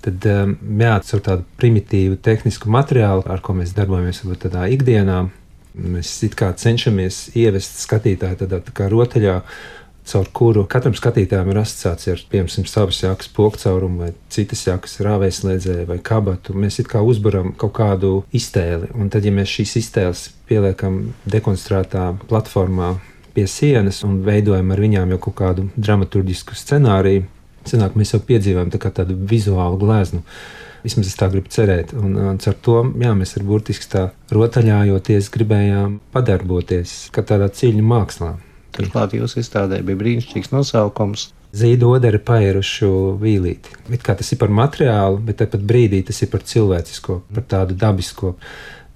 Tad, 0.03 0.25
um, 0.27 0.57
jā, 0.81 0.97
ar 0.99 1.23
tādu 1.29 1.45
primitīvu 1.61 2.17
tehnisku 2.23 2.71
materiālu, 2.71 3.23
ar 3.31 3.43
ko 3.43 3.55
mēs 3.59 3.75
darbojamies, 3.77 4.23
varbūt 4.25 4.47
tādā 4.49 4.67
ikdienā, 4.75 5.21
Mēs 5.73 6.11
cenšamies 6.61 7.31
ievest 7.33 7.79
skatītāju 7.81 8.43
tādā 8.43 8.59
tā 8.61 8.73
kā 8.77 8.85
rotaļā, 8.91 9.39
caur 10.07 10.27
kuru 10.35 10.65
katram 10.69 10.95
skatītājam 10.97 11.49
ir 11.51 11.59
asociācija 11.61 12.15
ar, 12.17 12.23
piemēram, 12.31 12.67
savas 12.69 12.99
jakas 13.03 13.29
pokcaurumu 13.33 14.03
vai 14.03 14.09
citas 14.33 14.65
jakas 14.67 14.97
rāvēslēdzēju 15.05 15.87
vai 15.89 15.99
kabatu. 16.03 16.55
Mēs 16.57 16.81
it 16.83 16.89
kā 16.91 17.01
uzburam 17.05 17.53
kaut 17.59 17.75
kādu 17.77 18.13
iztēli, 18.35 18.91
un 18.99 19.11
tad, 19.13 19.25
ja 19.25 19.33
mēs 19.35 19.53
šīs 19.53 19.77
iztēles 19.83 20.25
pieliekam 20.49 20.99
dekonstruētā 21.29 22.09
platformā 22.27 22.95
pie 23.33 23.47
sienas 23.49 24.03
un 24.05 24.19
veidojam 24.25 24.73
ar 24.73 24.83
viņām 24.83 25.15
jau 25.15 25.21
kaut 25.27 25.37
kādu 25.39 25.69
dramaturgisku 25.75 26.57
scenāriju, 26.57 27.25
sanāk, 27.69 27.95
mēs 27.97 28.13
jau 28.13 28.21
piedzīvojam 28.27 28.73
tā 28.73 28.91
tādu 28.91 29.17
vizuālu 29.29 29.79
gleznu. 29.81 30.23
Vismaz 30.83 31.07
es 31.07 31.15
tā 31.15 31.29
gribu 31.31 31.47
cerēt. 31.47 31.93
Un, 31.95 32.17
un 32.19 32.35
ar 32.35 32.55
to 32.59 32.81
jā, 32.99 33.13
mēs 33.15 33.37
ar 33.39 33.45
burtiski 33.47 33.87
tā 33.87 34.01
rotaļājoties 34.35 35.29
gribējām 35.31 36.01
padarboties 36.11 37.05
kā 37.15 37.23
tādā 37.23 37.47
cīņu 37.47 37.85
mākslā. 37.87 38.33
Turklāt 38.73 39.13
jūsu 39.13 39.41
izstādē 39.43 39.81
bija 39.85 39.99
brīnišķīgs 39.99 40.53
nosaukums. 40.53 41.29
Zīda 41.53 41.85
odara 41.85 42.17
pairušu 42.17 42.87
vīlīti. 43.21 43.75
It 43.93 44.01
kā 44.05 44.15
tas 44.17 44.31
ir 44.33 44.39
par 44.41 44.49
materiālu, 44.49 45.19
bet 45.27 45.37
tāpat 45.43 45.61
brīdī 45.69 45.99
tas 46.07 46.23
ir 46.25 46.31
par 46.31 46.41
cilvēcisko, 46.49 47.19
par 47.35 47.45
tādu 47.51 47.77
dabisko. 47.77 48.33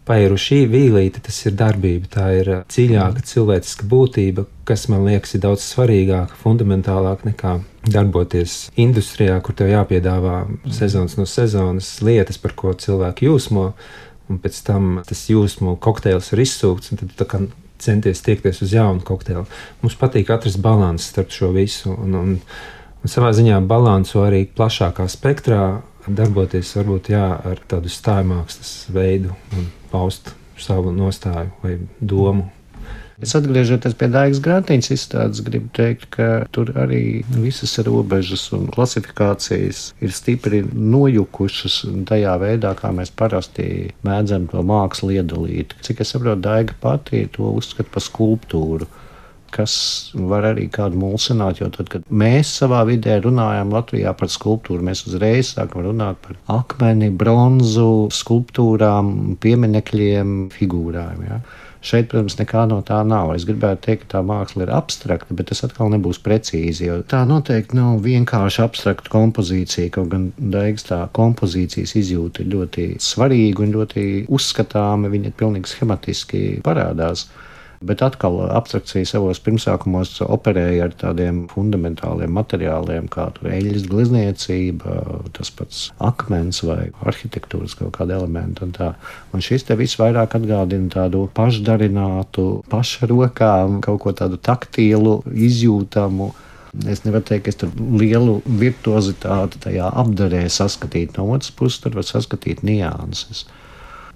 Pairušī 0.07 0.61
vīlīte, 0.71 1.19
tas 1.21 1.37
ir 1.45 1.53
darbība, 1.59 2.07
tā 2.09 2.29
ir 2.39 2.49
dziļāka 2.71 3.25
cilvēciska 3.27 3.85
būtība, 3.91 4.45
kas 4.65 4.87
man 4.89 5.03
liekas 5.03 5.35
ir 5.35 5.43
daudz 5.43 5.65
svarīgāka, 5.67 6.39
fundamentālāka 6.41 7.27
nekā 7.27 7.53
darboties 7.91 8.55
industrijā, 8.79 9.35
kur 9.43 9.57
tev 9.59 9.73
jāpiedāvā 9.73 10.45
sezonas 10.79 11.17
no 11.19 11.27
sezonas 11.27 11.91
lietas, 12.07 12.39
par 12.39 12.55
ko 12.55 12.71
cilvēki 12.71 13.27
jūsmo, 13.27 13.67
un 14.31 14.41
pēc 14.43 14.63
tam 14.71 15.01
tas 15.07 15.27
jūsmu 15.27 15.75
kokteils 15.83 16.31
ir 16.31 16.45
izsūkts, 16.47 16.95
un 16.95 17.03
tad 17.03 17.13
tu 17.19 17.27
kā 17.27 17.43
centies 17.83 18.23
tiekties 18.25 18.61
uz 18.65 18.73
jaunu 18.73 19.03
kokteili. 19.05 19.45
Mums 19.83 19.97
patīk 19.99 20.31
atrast 20.33 20.61
līdzsvaru 20.63 21.11
starp 21.13 21.33
šo 21.35 21.51
visu, 21.55 21.93
un, 21.93 22.17
un, 22.17 22.33
un 23.03 23.13
savā 23.13 23.31
ziņā 23.37 23.59
balansu 23.69 24.23
arī 24.25 24.45
plašākā 24.57 25.07
spektrā 25.11 25.61
darboties 26.07 26.73
varbūt 26.77 27.11
jā, 27.11 27.25
ar 27.43 27.61
tādu 27.69 27.91
stājmākslas 27.91 28.87
veidu 28.95 29.35
un 29.57 29.67
paust 29.91 30.33
savu 30.57 30.93
nostāju 30.95 31.51
vai 31.63 31.77
domu 31.99 32.47
Es 33.17 33.31
atgriežoties 33.33 33.95
pie 33.97 34.11
Daigas 34.13 34.37
grāmatas 34.45 34.91
izstādes, 34.93 35.39
gribu 35.41 35.71
teikt, 35.73 36.05
ka 36.13 36.27
tur 36.53 36.69
arī 36.77 37.23
visas 37.33 37.73
robežas 37.81 38.43
un 38.53 38.67
klasifikācijas 38.69 39.79
ir 40.05 40.13
stipri 40.13 40.59
nojukušas 40.67 41.79
tajā 42.05 42.35
veidā, 42.43 42.75
kā 42.77 42.91
mēs 42.93 43.09
parasti 43.17 43.89
mēdzam 44.05 44.45
to 44.51 44.61
mākslu 44.61 45.15
iedalīt. 45.17 45.73
Cik 45.81 46.05
es 46.05 46.13
saprotu, 46.13 46.43
Daiga 46.45 46.77
pati 46.83 47.25
to 47.33 47.49
uzskata 47.57 47.89
par 47.97 48.05
skulptūru 48.05 48.91
kas 49.57 49.73
var 50.13 50.45
arī 50.49 50.67
kādu 50.71 50.99
mulsināt. 51.01 51.61
Jo 51.61 51.69
tad, 51.73 51.89
kad 51.91 52.07
mēs 52.11 52.51
savā 52.59 52.83
vidē 52.87 53.17
runājam 53.23 53.71
Latvijā 53.73 54.13
par 54.17 54.31
skulptūru, 54.31 54.83
mēs 54.85 55.05
uzreiz 55.07 55.53
sākam 55.55 55.85
runāt 55.87 56.19
par 56.23 56.37
akmeni, 56.59 57.09
bronzu, 57.09 58.09
skulptūrām, 58.13 59.37
pieminekļiem, 59.43 60.35
figūrām. 60.53 61.23
Ja? 61.27 61.39
Šeit, 61.81 62.07
protams, 62.11 62.35
nekā 62.39 62.65
no 62.69 62.79
tā 62.85 62.99
nav. 63.07 63.31
Es 63.35 63.45
gribētu 63.47 63.83
teikt, 63.85 64.05
ka 64.05 64.17
tā 64.17 64.21
māksla 64.25 64.65
ir 64.65 64.73
abstrakta, 64.73 65.35
bet 65.37 65.51
tas 65.51 65.63
atkal 65.67 65.91
nebūs 65.93 66.19
precīzi. 66.25 66.89
Tā 67.11 67.21
noteikti 67.29 67.77
nav 67.77 68.01
vienkārši 68.05 68.63
abstrakta 68.65 69.13
kompozīcija. 69.13 69.93
Kaut 69.95 70.09
gan 70.13 70.29
Daigs 70.37 70.87
tā 70.89 71.03
kompozīcijas 71.17 71.95
izjūta 72.01 72.43
ir 72.43 72.53
ļoti 72.55 72.87
svarīga 73.03 73.65
un 73.65 73.75
ļoti 73.77 74.07
uzskatāma. 74.33 75.11
Viņa 75.13 75.31
ir 75.31 75.37
pilnīgi 75.37 75.73
schematiski 75.75 76.43
parādās. 76.65 77.27
Bet 77.77 78.01
atkal 78.01 78.39
abstrakcija 78.57 79.05
savos 79.05 79.37
pirmsākumos 79.45 80.15
operēja 80.25 80.87
ar 80.87 80.95
tādiem 80.97 81.43
fundamentāliem 81.51 82.31
materiāliem, 82.33 83.05
kā 83.13 83.27
eļļas 83.45 83.85
glezniecība, 83.91 84.95
tas 85.37 85.51
pats 85.53 85.83
akmens 86.01 86.63
vai 86.65 86.87
arhitektūras 87.05 87.77
kaut 87.77 87.93
kāda 87.99 88.17
elementa. 88.17 88.65
Un, 88.65 88.73
tā. 88.73 88.89
un 89.29 89.45
šis 89.45 89.67
te 89.69 89.77
viss 89.77 89.99
vairāk 90.01 90.33
atgādina 90.39 90.89
tādu 90.95 91.27
pašdarinātu, 91.37 92.47
pašrokām, 92.73 93.77
kaut 93.85 94.01
ko 94.07 94.17
tādu 94.25 94.41
taktīlu, 94.41 95.19
izjūtamu. 95.29 96.33
Es 96.89 97.05
nevaru 97.05 97.29
teikt, 97.29 97.45
ka 97.45 97.53
es 97.53 97.61
tur 97.61 97.77
lielu 97.77 98.39
virtuozitāti 98.57 99.61
tajā 99.69 99.93
apdarē 100.01 100.47
saskatīt. 100.49 101.13
No 101.17 101.29
otras 101.37 101.53
puses, 101.53 101.83
tur 101.85 102.01
var 102.01 102.09
saskatīt 102.09 102.65
nianses, 102.65 103.45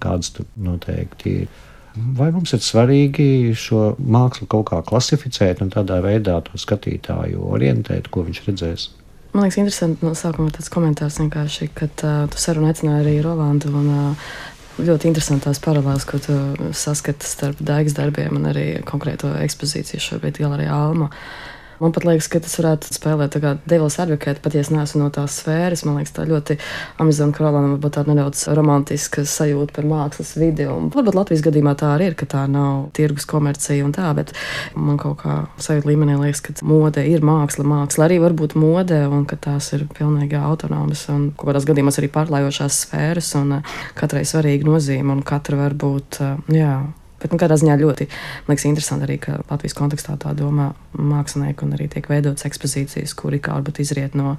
kādas 0.02 0.34
tur 0.34 0.50
noteikti 0.58 1.42
ir. 1.44 1.60
Vai 1.96 2.30
mums 2.32 2.54
ir 2.56 2.62
svarīgi 2.64 3.52
šo 3.58 3.92
mākslu 3.98 4.48
kaut 4.50 4.70
kā 4.70 4.80
klasificēt 4.86 5.60
un 5.64 5.72
tādā 5.72 6.00
veidā 6.04 6.38
to 6.46 6.60
skatītāju 6.60 7.42
orientēt, 7.52 8.08
ko 8.12 8.24
viņš 8.28 8.40
redzēs? 8.46 8.88
Man 9.32 9.46
liekas, 9.46 9.58
interesanti 9.60 10.04
no 10.04 10.12
sākuma 10.16 10.52
tāds 10.52 10.72
komentārs 10.72 11.18
vienkārši, 11.20 11.70
kad 11.76 12.04
uh, 12.04 12.24
tu 12.32 12.40
sarunu 12.40 12.68
aicināji 12.68 13.04
arī 13.04 13.20
Rolandu. 13.24 13.74
Un, 13.76 13.92
uh, 13.92 14.32
Ļoti 14.72 15.04
interesantās 15.10 15.58
paralēlas, 15.60 16.06
ko 16.08 16.16
tu 16.16 16.34
saskati 16.72 17.28
starp 17.28 17.58
daigas 17.60 17.92
darbiem 17.92 18.38
un 18.38 18.46
arī 18.48 18.64
konkrēto 18.88 19.28
ekspozīciju 19.44 20.00
šobrīd 20.00 20.40
Galerijā 20.40 20.72
Alma. 20.72 21.10
Uh, 21.10 21.51
Man 21.82 21.90
pat 21.90 22.04
liekas, 22.06 22.28
ka 22.30 22.38
tas 22.38 22.52
varētu 22.60 22.92
spēlēt 22.94 23.32
tādu 23.34 23.56
devils 23.66 23.96
advokātu, 23.98 24.38
pat 24.44 24.54
ja 24.54 24.60
es 24.62 24.68
neesmu 24.70 25.00
no 25.00 25.08
tās 25.10 25.40
sfēras. 25.40 25.80
Man 25.82 25.96
liekas, 25.98 26.12
tā 26.14 26.22
ļoti 26.28 26.54
Amazon 27.02 27.32
Karolāna 27.34 27.72
varbūt 27.72 27.96
tāda 27.96 28.12
nedaudz 28.12 28.44
romantiska 28.54 29.24
sajūta 29.26 29.74
par 29.74 29.88
mākslas 29.90 30.30
vidi. 30.38 30.68
Un 30.70 30.92
varbūt 30.94 31.18
Latvijas 31.18 31.42
gadījumā 31.42 31.72
tā 31.80 31.90
arī 31.96 32.12
ir, 32.12 32.16
ka 32.20 32.28
tā 32.30 32.44
nav 32.46 32.92
tirgus 32.94 33.26
komercija 33.26 33.82
un 33.82 33.90
tā, 33.96 34.12
bet 34.14 34.30
man 34.78 35.00
kaut 35.02 35.24
kā 35.24 35.40
sajūta 35.58 35.90
līmenī 35.90 36.20
liekas, 36.20 36.44
ka 36.46 36.54
mode 36.70 37.02
ir 37.02 37.26
māksla, 37.26 37.66
māksla 37.66 38.06
arī 38.06 38.20
var 38.22 38.38
būt 38.38 38.54
mode 38.62 39.02
un 39.08 39.26
ka 39.26 39.40
tās 39.48 39.72
ir 39.74 39.88
pilnīgi 39.90 40.38
autonomas 40.38 41.08
un 41.10 41.32
kaut 41.34 41.50
kādās 41.50 41.66
gadījumos 41.66 41.98
arī 41.98 42.12
pārklājošās 42.14 42.78
sfēras 42.86 43.34
un 43.42 43.58
eh, 43.58 43.76
katrai 43.98 44.22
svarīga 44.28 44.70
nozīme 44.70 45.18
un 45.18 45.26
katra 45.26 45.64
var 45.64 45.74
būt, 45.74 46.22
eh, 46.22 46.58
jā, 46.62 46.76
Bet, 47.22 47.30
nu, 47.30 47.38
kādā 47.38 47.54
ziņā 47.54 47.76
ļoti 47.78 48.08
liekas, 48.48 48.64
interesanti 48.66 49.06
arī, 49.06 49.20
ka 49.22 49.36
Latvijas 49.46 49.76
kontekstā 49.78 50.16
tā 50.18 50.32
domā 50.34 50.72
mākslinieki 50.98 51.66
un 51.66 51.74
arī 51.76 51.88
tiek 51.92 52.06
veidotas 52.10 52.46
ekspozīcijas, 52.48 53.14
kuri 53.18 53.40
kā 53.42 53.56
varbūt 53.56 53.80
izriet 53.84 54.16
no 54.18 54.36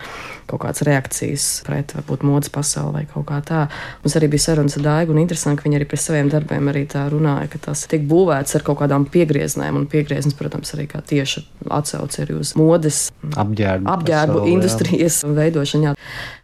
kaut 0.49 0.63
kādas 0.65 0.83
reakcijas 0.87 1.47
pret 1.67 1.95
varbūt 1.97 2.25
modes 2.27 2.51
pasauli 2.53 2.99
vai 2.99 3.03
kaut 3.09 3.27
kā 3.29 3.39
tā. 3.45 3.63
Mums 4.03 4.17
arī 4.19 4.29
bija 4.33 4.47
sarunas 4.47 4.77
ar 4.79 4.85
Daigu 4.87 5.15
un 5.15 5.21
interesanti, 5.23 5.61
ka 5.61 5.67
viņi 5.67 5.79
arī 5.79 5.89
pie 5.89 5.99
saviem 6.01 6.29
darbiem 6.33 6.69
arī 6.71 6.85
tā 6.89 7.05
runāja, 7.11 7.49
ka 7.53 7.63
tas 7.69 7.85
tiek 7.91 8.05
būvēts 8.09 8.59
ar 8.59 8.67
kaut 8.67 8.81
kādām 8.83 9.07
piegrieznēm 9.13 9.79
un 9.81 9.89
piegrieznes, 9.89 10.37
protams, 10.37 10.75
arī 10.77 10.87
kā 10.91 11.01
tieši 11.01 11.45
atsauce 11.73 12.23
arī 12.25 12.37
uz 12.39 12.53
modes 12.59 13.07
apģērbu, 13.23 13.89
apģērbu 13.97 14.39
pasauli, 14.39 14.55
industrijas 14.57 15.21
jā. 15.23 15.33
veidošanu. 15.39 15.91
Jā. 15.91 15.97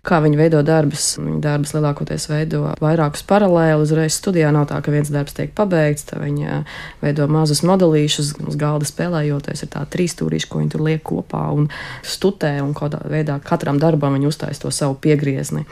Kā 0.10 0.22
viņi 0.24 0.38
veido 0.40 0.62
darbus? 0.64 1.18
Viņa 1.20 1.42
darbus 1.44 1.74
lielākoties 1.76 2.30
veido 2.32 2.62
vairākus 2.80 3.26
paralēli. 3.28 3.84
Uzreiz 3.84 4.16
studijā 4.16 4.48
nav 4.56 4.70
tā, 4.72 4.80
ka 4.82 4.94
viens 4.94 5.12
darbs 5.12 5.36
tiek 5.36 5.52
pabeigts. 5.56 6.08
Viņa 6.16 6.62
veido 7.04 7.28
mazus 7.30 7.62
modelīšus, 7.68 8.32
uz 8.48 8.58
galda 8.60 8.88
spēlējoties. 8.88 9.66
Ir 9.66 9.72
tā 9.76 9.84
trīs 10.00 10.16
stūrīši, 10.16 10.50
ko 10.50 10.64
viņi 10.64 10.76
tur 10.76 10.88
liek 10.88 11.04
kopā 11.04 11.50
un 11.52 11.68
studē, 12.08 12.56
un 12.64 12.76
kādā 12.78 13.04
veidā 13.12 13.40
katram 13.44 13.82
darbam 13.82 14.16
viņi 14.16 14.32
uztais 14.32 14.64
to 14.64 14.72
savu 14.72 14.96
piegriezni. 15.04 15.68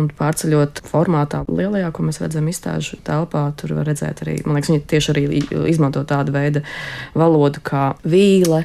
Un 0.00 0.06
pārceļot 0.08 0.80
formātā, 0.88 1.42
lielajā, 1.52 1.90
ko 1.92 2.06
mēs 2.06 2.22
redzam 2.22 2.46
izstāžu 2.48 2.96
telpā, 3.04 3.42
tur 3.60 3.74
var 3.76 3.90
redzēt 3.90 4.22
arī, 4.24 4.38
man 4.46 4.56
liekas, 4.56 4.70
viņi 4.72 4.84
tieši 4.88 5.10
arī 5.12 5.24
izmanto 5.68 6.00
tādu 6.08 6.32
veidu 6.32 6.62
valodu 7.12 7.60
kā 7.60 7.82
vīle, 8.00 8.62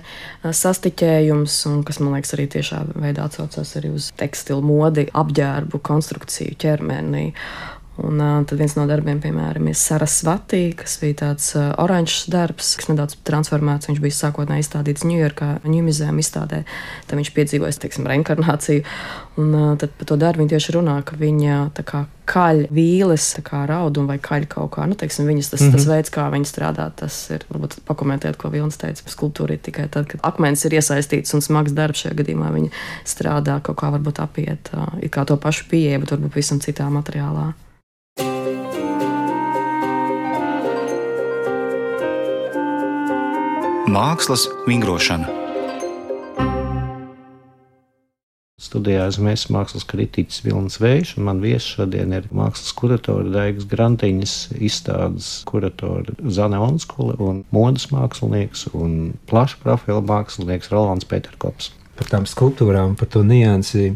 sastiķējums, 0.47 1.57
un 1.67 1.81
kas, 1.87 1.99
man 1.99 2.15
liekas, 2.15 2.31
arī 2.37 2.47
tiešā 2.55 2.79
veidā 2.95 3.27
atsaucas 3.27 3.75
arī 3.75 3.91
uz 3.97 4.13
tekstilu 4.15 4.63
modi, 4.63 5.09
apģērbu, 5.11 5.83
konstrukciju, 5.91 6.55
ķermeni. 6.63 7.33
Un 7.97 8.19
uh, 8.21 8.45
tad 8.45 8.59
viens 8.59 8.75
no 8.77 8.83
darbiem, 8.85 9.17
piemēram, 9.23 9.71
ir 9.71 9.77
Sarasvatī, 9.77 10.61
kas 10.77 10.99
bija 11.01 11.17
tāds 11.23 11.49
uh, 11.57 11.71
oranžs 11.81 12.27
darbs, 12.29 12.75
kas 12.77 12.91
nedaudz 12.91 13.17
transformēts. 13.25 13.89
Viņš 13.89 14.01
bija 14.03 14.17
sākotnēji 14.19 14.67
izstādīts 14.67 15.05
Ņujorkā, 15.07 15.47
Ņūmizēm 15.65 16.21
izstādē. 16.21 16.61
Tad 17.09 17.17
viņš 17.17 17.31
piedzīvoja, 17.33 17.79
teiksim, 17.81 18.05
reinkarnāciju. 18.11 18.85
Un 19.41 19.57
uh, 19.57 19.73
tad 19.81 19.97
par 19.97 20.11
to 20.11 20.19
darbu 20.21 20.43
viņa 20.43 20.53
tieši 20.53 20.77
runā, 20.77 20.99
ka 21.07 21.17
viņa 21.17 21.57
tā 21.77 21.85
kā 21.89 22.05
kaļ 22.27 22.63
vīles, 22.75 23.25
kā 23.47 23.63
raudu 23.69 24.03
vai 24.05 24.19
kaļ 24.21 24.47
kaut 24.51 24.75
kā. 24.77 24.85
Nu, 24.89 24.97
teiksim, 24.99 25.25
viņas, 25.29 25.51
tas, 25.53 25.61
mm 25.61 25.67
-hmm. 25.67 25.75
tas 25.77 25.89
veids, 25.89 26.13
kā 26.13 26.29
viņi 26.33 26.49
strādā, 26.49 26.89
tas 26.95 27.19
ir, 27.33 27.45
varbūt 27.49 27.79
pakomentēt, 27.87 28.37
ko 28.37 28.51
Vilnis 28.53 28.77
teica, 28.77 29.01
skulptūra 29.09 29.57
ir 29.57 29.61
tikai 29.63 29.87
tad, 29.89 30.05
kad 30.11 30.21
akmens 30.27 30.65
ir 30.65 30.77
iesaistīts 30.77 31.33
un 31.33 31.41
smags 31.41 31.73
darbs 31.73 32.03
šajā 32.03 32.17
gadījumā. 32.21 32.51
Viņa 32.53 32.69
strādā 33.05 33.61
kaut 33.63 33.79
kā 33.81 33.89
varbūt 33.95 34.19
apiet, 34.21 34.69
uh, 34.73 34.91
ir 35.01 35.09
kā 35.09 35.25
to 35.25 35.37
pašu 35.37 35.65
pieeja, 35.69 35.99
bet 35.99 36.11
varbūt 36.11 36.35
visam 36.35 36.59
citā 36.59 36.89
materiālā. 36.89 37.53
Mākslas 43.87 44.41
vingrošana. 44.67 45.29
Studijā 48.59 49.05
esmu 49.07 49.29
es 49.31 49.45
mākslas 49.47 49.87
kritiķis 49.87 50.41
Vilnis 50.43 50.75
Vējš, 50.83 51.13
un 51.15 51.27
man 51.29 51.39
viesis 51.39 51.69
šodien 51.77 52.11
ir 52.17 52.27
mākslas 52.35 52.75
kuratora 52.75 53.31
Daigas 53.31 53.69
Grantiņas, 53.71 54.35
izstādes 54.59 55.31
kuratora 55.47 56.17
Zana 56.27 56.59
Onskule 56.67 57.15
un 57.23 57.45
modas 57.55 57.87
mākslinieks 57.93 58.67
un 58.75 59.13
plaša 59.31 59.63
profila 59.63 60.03
mākslinieks 60.03 60.73
Rolands 60.75 61.07
Peterkops. 61.07 61.71
Par 61.95 62.11
tām 62.11 62.27
skulptūrām, 62.27 62.99
par 62.99 63.07
to 63.15 63.23
niansi 63.23 63.93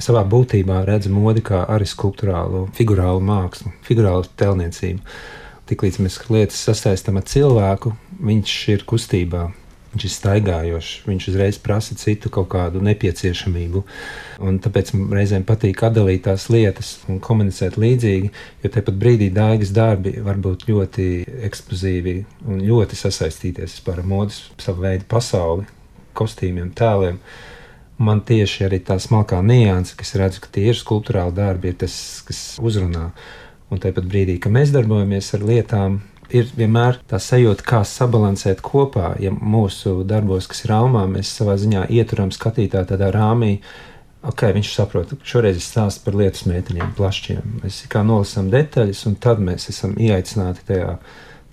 savā 0.00 0.24
būtībā 0.24 0.80
redzu 0.88 1.12
modi 1.12 1.44
kā 1.44 1.66
arī 1.76 1.84
skulptūrālu, 1.84 2.70
figurālu 2.78 3.20
mākslu, 3.20 3.76
figurālu 3.84 4.32
telniecību. 4.40 5.04
Tiklīdz 5.66 6.00
mēs 6.04 6.20
lietas 6.30 6.60
sasaistām 6.62 7.16
ar 7.18 7.24
cilvēku, 7.26 7.90
viņš 8.22 8.58
ir 8.74 8.84
kustībā. 8.86 9.48
Viņš 9.96 10.04
ir 10.04 10.12
staigājošs, 10.12 10.88
viņš 11.08 11.26
uzreiz 11.30 11.58
prasa 11.62 11.94
citu 11.96 12.28
kaut 12.28 12.50
kādu 12.52 12.82
nepieciešamību. 12.84 13.80
Un 14.44 14.58
tāpēc 14.60 14.92
man 14.92 15.14
reizēm 15.16 15.46
patīk 15.48 15.80
atdalīt 15.88 16.26
tās 16.26 16.50
lietas 16.52 16.90
un 17.08 17.16
komunicēt 17.24 17.78
līdzīgi, 17.80 18.28
jo 18.60 18.70
tepat 18.74 18.98
brīdī 19.00 19.30
dārgas 19.32 19.72
darbi 19.72 20.12
var 20.26 20.36
būt 20.44 20.66
ļoti 20.68 21.06
eksplozīvi 21.48 22.16
un 22.44 22.60
ļoti 22.66 22.98
sasaistīties 23.00 23.78
ar 23.94 24.04
modes, 24.04 24.42
savu 24.60 24.84
veidu 24.84 25.08
pasauli, 25.08 25.64
kostīmiem, 26.18 26.74
tēliem. 26.76 27.16
Man 27.96 28.20
tieši 28.28 28.66
arī 28.68 28.82
tā 28.84 28.98
smalkā 29.00 29.40
nianse, 29.40 29.96
kas 29.96 30.12
redzu, 30.20 30.44
ka 30.44 30.52
tie 30.52 30.68
ir 30.68 30.76
skulptūrāli 30.76 31.32
darbi, 31.40 31.72
ir 31.72 31.80
tas, 31.86 31.96
kas 32.28 32.44
uzrunā. 32.60 33.14
Un 33.72 33.80
tāpat 33.82 34.06
brīdī, 34.06 34.36
kad 34.42 34.54
mēs 34.54 34.70
darbojamies 34.74 35.32
ar 35.34 35.42
lietām, 35.46 35.98
ir 36.30 36.48
vienmēr 36.58 37.00
tā 37.10 37.18
sajūta, 37.22 37.64
kā 37.66 37.82
sabalansēt 37.86 38.62
kopā. 38.64 39.14
Ja 39.22 39.32
mūsu 39.34 40.00
darbos, 40.06 40.48
kas 40.50 40.64
ir 40.64 40.72
rāmā, 40.74 41.04
mēs 41.10 41.32
savā 41.38 41.56
ziņā 41.60 41.86
ieturam 41.94 42.32
skatītāju 42.34 42.90
tādā 42.92 43.10
rāmī, 43.14 43.56
ok, 44.26 44.48
viņš 44.56 44.72
saprot, 44.74 45.14
ka 45.14 45.30
šoreiz 45.34 45.60
ir 45.60 45.66
stāsts 45.66 46.02
par 46.02 46.18
lietus 46.18 46.46
meiteņiem, 46.50 46.92
plašiem. 46.98 47.56
Mēs 47.62 47.84
kā 47.90 48.02
nolasām 48.06 48.50
detaļas, 48.54 49.06
un 49.10 49.16
tad 49.22 49.42
mēs 49.42 49.70
esam 49.72 49.96
ieaicināti 49.98 50.66
tajā 50.70 50.96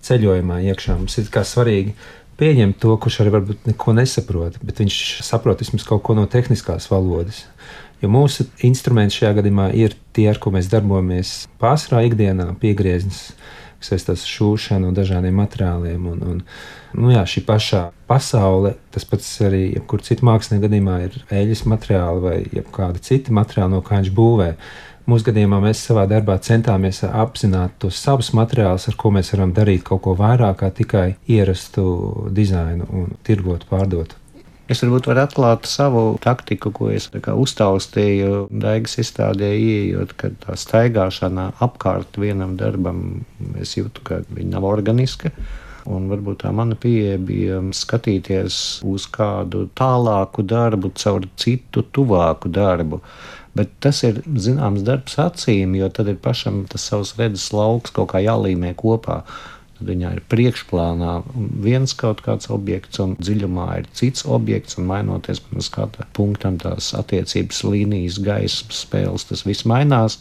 ceļojumā 0.04 0.60
iekšā. 0.70 0.98
Mums 1.00 1.18
ir 1.22 1.30
kā 1.34 1.46
svarīgi 1.48 1.96
pieņemt 2.40 2.80
to, 2.82 2.96
kurš 3.02 3.22
arī 3.24 3.34
varbūt 3.38 3.70
neko 3.70 3.96
nesaprot, 3.98 4.58
bet 4.66 4.82
viņš 4.82 5.00
saprot 5.26 5.62
vismaz 5.62 5.86
kaut 5.88 6.04
ko 6.06 6.18
no 6.18 6.26
tehniskās 6.30 6.90
valodas. 6.92 7.46
Jo 8.04 8.10
mūsu 8.12 8.44
instrumenti 8.68 9.16
šajā 9.16 9.38
gadījumā 9.38 9.70
ir 9.80 9.94
tie, 10.12 10.26
ar 10.28 10.40
ko 10.44 10.52
mēs 10.52 10.68
darbojamies 10.68 11.30
pārsvarā 11.62 12.02
ikdienā, 12.10 12.50
piegrieznis, 12.60 13.30
kas 13.80 13.94
saistās 13.94 14.26
ar 14.26 14.32
šūšanu 14.34 14.90
un 14.90 14.98
dažādiem 14.98 15.38
materiāliem. 15.40 16.10
Un, 16.12 16.24
un, 16.28 16.42
nu 17.00 17.14
jā, 17.14 17.22
šī 17.24 17.46
pašā 17.48 17.84
pasaule, 18.10 18.74
tas 18.92 19.08
pats 19.08 19.30
arī 19.48 19.70
jebkur 19.78 20.04
citu 20.04 20.28
mākslinieku 20.28 20.66
gadījumā 20.68 20.98
ir 21.06 21.16
eļļas 21.32 21.62
materiāli 21.72 22.26
vai 22.26 22.66
kāda 22.76 23.00
cita 23.08 23.36
materiāla, 23.36 23.72
no 23.78 23.80
kā 23.86 24.02
viņš 24.02 24.12
būvē. 24.18 24.50
Mūsu 25.08 25.28
gadījumā 25.30 25.62
mēs 25.64 25.86
savā 25.88 26.04
darbā 26.08 26.36
centāmies 26.44 27.02
apzināt 27.08 27.78
tos 27.80 28.02
savus 28.04 28.34
materiālus, 28.36 28.90
ar 28.92 29.00
ko 29.00 29.14
mēs 29.16 29.32
varam 29.36 29.56
darīt 29.56 29.88
kaut 29.88 30.04
ko 30.04 30.18
vairāk 30.20 30.60
kā 30.60 30.72
tikai 30.76 31.06
ierastu 31.32 31.86
dizainu 32.36 32.88
un 32.92 33.16
tirgot, 33.24 33.64
pārdot. 33.72 34.16
Es 34.72 34.80
varbūt 34.80 35.10
varu 35.10 35.20
atklāt 35.26 35.66
savu 35.68 36.02
taktiku, 36.24 36.72
ko 36.72 36.88
es 36.96 37.10
uztaustīju 37.12 38.48
Daigas 38.48 38.96
izstādē, 39.02 39.50
ieejot, 39.60 40.14
kad 40.16 40.38
tā 40.46 40.56
staigāšana 40.56 41.50
apkārt 41.66 42.16
vienam 42.16 42.56
darbam, 42.56 43.26
es 43.60 43.76
jūtu, 43.76 44.06
ka 44.08 44.22
viņa 44.32 44.56
nav 44.56 44.70
organiska. 44.70 45.34
Un 45.84 46.08
varbūt 46.08 46.46
tā 46.46 46.52
mana 46.56 46.78
pieeja 46.80 47.18
bija 47.20 47.58
skatīties 47.76 48.58
uz 48.88 49.10
kādu 49.12 49.66
tālāku 49.76 50.46
darbu, 50.48 50.94
caur 50.96 51.28
citu 51.36 51.84
tuvāku 51.84 52.48
darbu. 52.48 53.02
Bet 53.54 53.76
tas 53.84 54.00
ir 54.08 54.22
zināms 54.24 54.86
darbs 54.88 55.20
acīm, 55.20 55.76
jo 55.76 55.92
tad 55.92 56.08
ir 56.08 56.22
pašam 56.24 56.64
tas 56.72 56.88
savs 56.88 57.18
redzes 57.20 57.52
lauks 57.52 57.92
kaut 57.92 58.14
kā 58.16 58.24
jālīmē 58.24 58.72
kopā. 58.80 59.26
Viņā 59.82 60.12
ir 60.16 60.22
priekšplānā 60.30 61.14
viens 61.64 61.96
kaut 61.98 62.22
kāds 62.24 62.50
objekts, 62.54 63.00
un 63.02 63.16
dziļumā 63.18 63.68
ir 63.82 63.88
cits 63.98 64.28
objekts, 64.30 64.78
un 64.78 64.86
mainoties 64.92 65.42
no 65.50 65.64
skata 65.66 66.06
punktam, 66.14 66.60
tās 66.62 66.92
attiecības 66.98 67.64
līnijas, 67.66 68.20
gaismas 68.24 68.84
spēles, 68.86 69.26
tas 69.32 69.44
viss 69.48 69.66
mainās. 69.70 70.20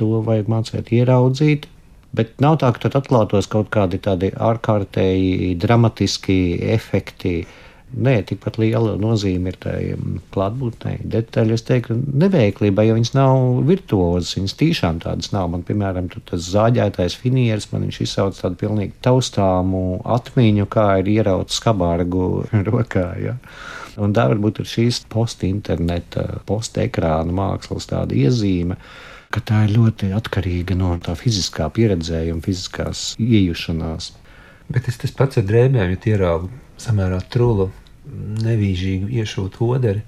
To 0.00 0.22
vajag 0.26 0.50
mācīt 0.50 0.90
ieraudzīt. 0.98 1.68
Bet 2.12 2.34
nav 2.44 2.58
tā, 2.60 2.72
ka 2.74 2.84
tad 2.84 2.98
atklātos 3.00 3.48
kaut 3.48 3.70
kādi 3.72 4.00
tādi 4.02 4.32
ārkārtēji 4.36 5.54
dramatiski 5.60 6.58
efekti, 6.74 7.46
Nē, 7.92 8.14
tikpat 8.24 8.56
liela 8.56 8.94
nozīme 9.00 9.52
ir 9.52 9.56
tai 9.60 9.76
mm, 9.92 10.22
klātbūtnei. 10.32 11.02
Detaļas, 11.12 11.60
es 11.60 11.66
teiktu, 11.68 11.96
neveiklībai, 12.22 12.86
jo 12.88 12.96
viņas 12.96 13.12
nav 13.16 13.60
virtuozas, 13.68 14.32
viņas 14.38 14.56
tiešām 14.62 15.02
tādas 15.04 15.32
nav. 15.34 15.50
Man, 15.52 15.64
piemēram, 15.68 16.08
tas 16.30 16.48
zāģētais 16.54 17.18
finieris, 17.20 17.68
man 17.72 17.84
viņš 17.88 18.00
izsauc 18.06 18.40
tādu 18.40 18.56
pilnīgi 18.62 18.96
taustāmu 19.04 20.00
atmiņu, 20.16 20.66
kā 20.72 20.86
ir 21.02 21.12
ierauts 21.18 21.60
skabārgu 21.60 22.46
rokā. 22.70 23.06
Ja? 23.20 23.36
Un 24.00 24.16
tā 24.16 24.24
varbūt 24.32 24.62
ir 24.62 24.72
šīs 24.72 25.02
post-interneta, 25.12 26.42
post-ekrāna 26.48 27.36
mākslas 27.36 27.90
tāda 27.92 28.16
iezīme 28.16 28.80
ka 29.32 29.40
tā 29.48 29.62
ir 29.64 29.76
ļoti 29.78 30.10
atkarīga 30.12 30.76
no 30.76 30.90
tā 31.00 31.14
fiziskā 31.16 31.70
pieredzējuma, 31.72 32.44
fiziskās 32.44 33.12
iejušanās. 33.16 34.10
Bet 34.72 34.88
es 34.92 35.00
tas 35.00 35.14
pats 35.16 35.40
ar 35.40 35.46
drēbēm, 35.48 35.94
ja 35.94 36.12
ieraugu 36.12 36.50
samērā 36.80 37.20
trulu 37.32 37.70
nevīžīgu 38.42 39.10
iešūtu 39.22 39.68
oderi. 39.74 40.04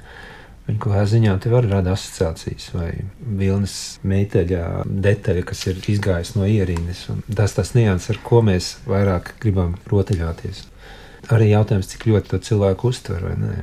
Viņa 0.65 0.81
kaut 0.81 0.95
kādā 0.95 1.05
ziņā 1.11 1.35
te 1.45 1.51
var 1.53 1.67
radīt 1.69 1.93
asociācijas 1.93 2.71
vai 2.73 2.89
vilnas 3.41 3.75
meiteļa 4.01 4.87
detaļa, 4.89 5.43
kas 5.51 5.67
ir 5.69 5.83
izgājusi 5.93 6.39
no 6.39 6.49
ierīces. 6.49 7.05
Tas 7.29 7.57
tas 7.59 7.75
nianses, 7.77 8.15
ar 8.15 8.23
ko 8.25 8.41
mēs 8.47 8.79
vairāk 8.89 9.35
gribam 9.45 9.77
rotaļāties. 9.91 10.65
Arī 11.33 11.53
jautājums, 11.53 11.93
cik 11.93 12.09
ļoti 12.09 12.33
to 12.33 12.41
cilvēku 12.49 12.91
uztver 12.91 13.29
vai 13.29 13.37
nē. 13.41 13.55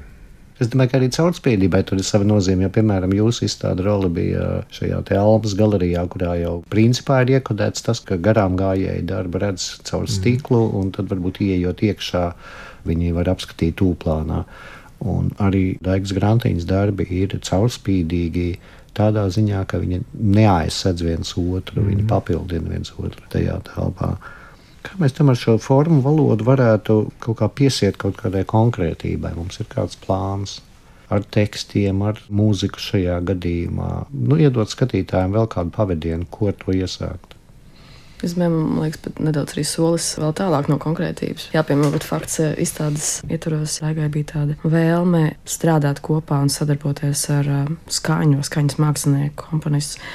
Es 0.62 0.70
domāju, 0.70 0.92
ka 0.92 0.98
arī 1.00 1.08
caurspīdībai 1.10 1.80
tur 1.90 1.98
ir 1.98 2.06
sava 2.06 2.26
nozīme. 2.30 2.68
Jo, 2.68 2.70
piemēram, 2.76 3.14
jūsu 3.18 3.48
izstāde 3.48 3.82
roli 3.82 4.12
bija 4.14 4.44
šajā 4.70 5.00
Almas 5.18 5.56
galerijā, 5.58 6.04
kurā 6.14 6.36
jau 6.38 6.60
principā 6.70 7.24
ir 7.24 7.40
iekodēts 7.40 7.88
tas, 7.88 8.02
ka 8.06 8.20
garām 8.22 8.60
gājēji 8.60 9.08
darbu 9.10 9.42
redz 9.42 9.72
caur 9.90 10.06
stiklu, 10.06 10.62
un 10.78 10.94
tad 10.94 11.10
varbūt 11.10 11.42
ieejot 11.42 11.82
iekšā 11.90 12.26
viņi 12.88 13.16
var 13.18 13.32
apskatīt 13.34 13.80
tūplānā. 13.82 14.44
Un 15.12 15.32
arī 15.42 15.78
Daigas 15.82 16.14
Grantīnas 16.14 16.68
darbi 16.70 17.08
ir 17.10 17.34
caurspīdīgi 17.42 18.48
tādā 18.98 19.26
ziņā, 19.34 19.64
ka 19.70 19.80
viņi 19.82 20.02
neaizsedz 20.14 21.04
viens 21.06 21.34
otru, 21.40 21.82
mm. 21.82 21.88
viņi 21.88 22.04
mhm. 22.04 22.10
papildina 22.12 22.76
viens 22.76 22.94
otru 22.98 23.26
tajā 23.34 23.58
telpā. 23.72 24.16
Kā 24.82 24.98
mēs 24.98 25.14
tam 25.14 25.30
ar 25.30 25.38
šo 25.38 25.60
formu 25.62 26.02
valodu 26.02 26.46
varētu 26.46 26.96
kaut 27.22 27.38
kā 27.42 27.50
piesiet 27.54 28.00
kaut 28.02 28.18
kādai 28.18 28.42
konkrētībai? 28.50 29.36
Mums 29.38 29.62
ir 29.62 29.70
kāds 29.70 29.98
plāns 30.02 30.58
ar 31.12 31.26
tekstiem, 31.36 32.02
ar 32.08 32.22
mūziku 32.32 32.82
šajā 32.82 33.20
gadījumā. 33.28 33.92
Nu, 34.16 34.40
iedot 34.40 34.72
skatītājiem 34.72 35.36
vēl 35.36 35.50
kādu 35.52 35.74
pavadienu, 35.76 36.28
ko 36.32 36.54
to 36.56 36.74
iesākt. 36.74 37.36
Es 38.22 38.36
domāju, 38.38 38.58
man 38.58 38.84
liekas, 38.86 39.02
pat 39.02 39.22
nedaudz 39.24 39.56
arī 39.56 39.64
solis 39.66 40.08
vēl 40.22 40.36
tālāk 40.38 40.70
no 40.70 40.78
konkrētības. 40.82 41.48
Jā, 41.56 41.64
piemēram, 41.66 42.04
fakts 42.06 42.38
eh, 42.44 42.52
izstādes 42.62 43.08
ietvaros 43.26 43.80
Raigai 43.82 44.10
bija 44.14 44.30
tāda 44.36 44.58
vēlme 44.62 45.24
strādāt 45.50 46.04
kopā 46.06 46.42
un 46.46 46.52
sadarboties 46.54 47.24
ar 47.34 47.50
uh, 47.50 47.72
skaņu, 47.90 48.44
skaņas 48.46 48.78
mākslinieku, 48.82 49.50
komponistu. 49.50 50.06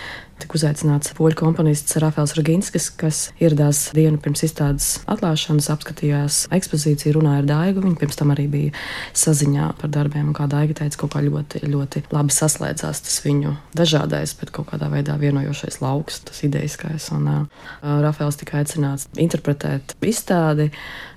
Tika 0.43 0.57
uzaicināts 0.59 1.15
poļu 1.17 1.39
komponists 1.39 1.97
Rafēls 2.03 2.35
Raginskis, 2.37 2.89
kas 3.01 3.21
ieradās 3.41 3.87
dienu 3.97 4.21
pirms 4.23 4.45
izstādes 4.47 4.89
atklāšanas, 5.11 5.69
apskatījās 5.73 6.43
ekspozīciju, 6.55 7.17
runāja 7.17 7.43
ar 7.43 7.49
Daigu. 7.49 7.85
Viņa 7.85 8.01
pirms 8.03 8.21
tam 8.21 8.35
arī 8.35 8.47
bija 8.53 8.75
saziņā 9.17 9.71
par 9.81 9.93
darbiem, 9.95 10.31
un 10.31 10.37
kā 10.37 10.49
Daiga 10.51 10.77
teica, 10.83 11.01
kaut 11.03 11.15
kā 11.17 11.25
ļoti, 11.25 11.65
ļoti 11.73 12.05
labi 12.13 12.37
saslēdzās 12.37 13.03
tas 13.07 13.19
viņu 13.25 13.57
dažādais, 13.77 14.37
bet 14.41 14.53
kaut 14.55 14.71
kādā 14.73 14.91
veidā 14.93 15.17
vienojošais 15.21 15.81
lauks, 15.85 16.23
tas 16.29 16.45
idejiskais. 16.47 17.11
Un 17.17 17.29
uh, 17.33 17.67
Rafēls 18.05 18.41
tika 18.43 18.61
aicināts 18.63 19.09
interpretēt 19.17 19.97
izstādi. 20.05 20.71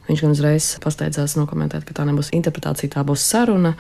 Viņš 0.10 0.24
gan 0.26 0.32
uzreiz 0.34 0.68
pasteidzās 0.82 1.36
nokomentēt, 1.38 1.84
ka 1.86 1.94
tā 2.00 2.04
nebūs 2.10 2.32
interpretācija, 2.34 2.96
tā 2.96 3.04
būs 3.06 3.22
saruna 3.30 3.76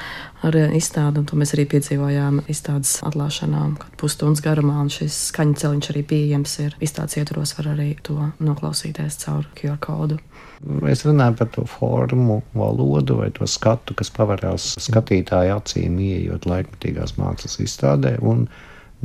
ar 0.46 0.56
izstādi. 0.78 1.24
To 1.26 1.40
mēs 1.40 1.56
arī 1.56 1.66
piedzīvojām 1.72 2.44
izstādes 2.54 3.00
atklāšanā, 3.08 3.64
kad 3.82 3.96
pusstundas 3.98 4.44
garumā, 4.46 4.76
un 4.84 4.92
šis 4.94 5.18
skaņu 5.32 5.58
celiņš 5.64 5.90
arī 5.90 6.06
pieejams 6.12 6.54
ir. 6.68 6.78
Izstādes 6.86 7.18
ietvaros 7.18 7.56
var 7.58 7.72
arī 7.74 7.96
to 8.06 8.20
noklausīties 8.46 9.18
caur 9.26 9.50
QR 9.58 9.82
kodu. 9.82 10.20
Es 10.92 11.02
runāju 11.08 11.38
par 11.40 11.50
to 11.56 11.66
formu, 11.72 12.42
valodu 12.54 13.18
vai 13.24 13.32
to 13.34 13.48
skatu, 13.50 13.96
kas 13.98 14.14
pavarās 14.14 14.76
skatītāju 14.86 15.56
acīm, 15.56 15.98
ieejot 16.04 16.46
laikmatīgās 16.46 17.16
mākslas 17.18 17.58
izstādē. 17.64 18.18
Un 18.22 18.46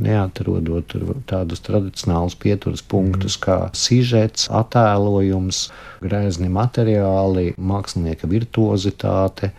neatrodot 0.01 0.95
tādus 1.29 1.61
tradicionālus 1.63 2.35
pieturas 2.39 2.83
punktus, 2.83 3.37
mm. 3.37 3.43
kā 3.45 3.57
sižets, 3.77 4.49
attēlojums, 4.51 5.69
grezni 6.03 6.49
materiāli, 6.51 7.53
mākslinieka 7.55 8.29
virtuozitāte. 8.31 9.53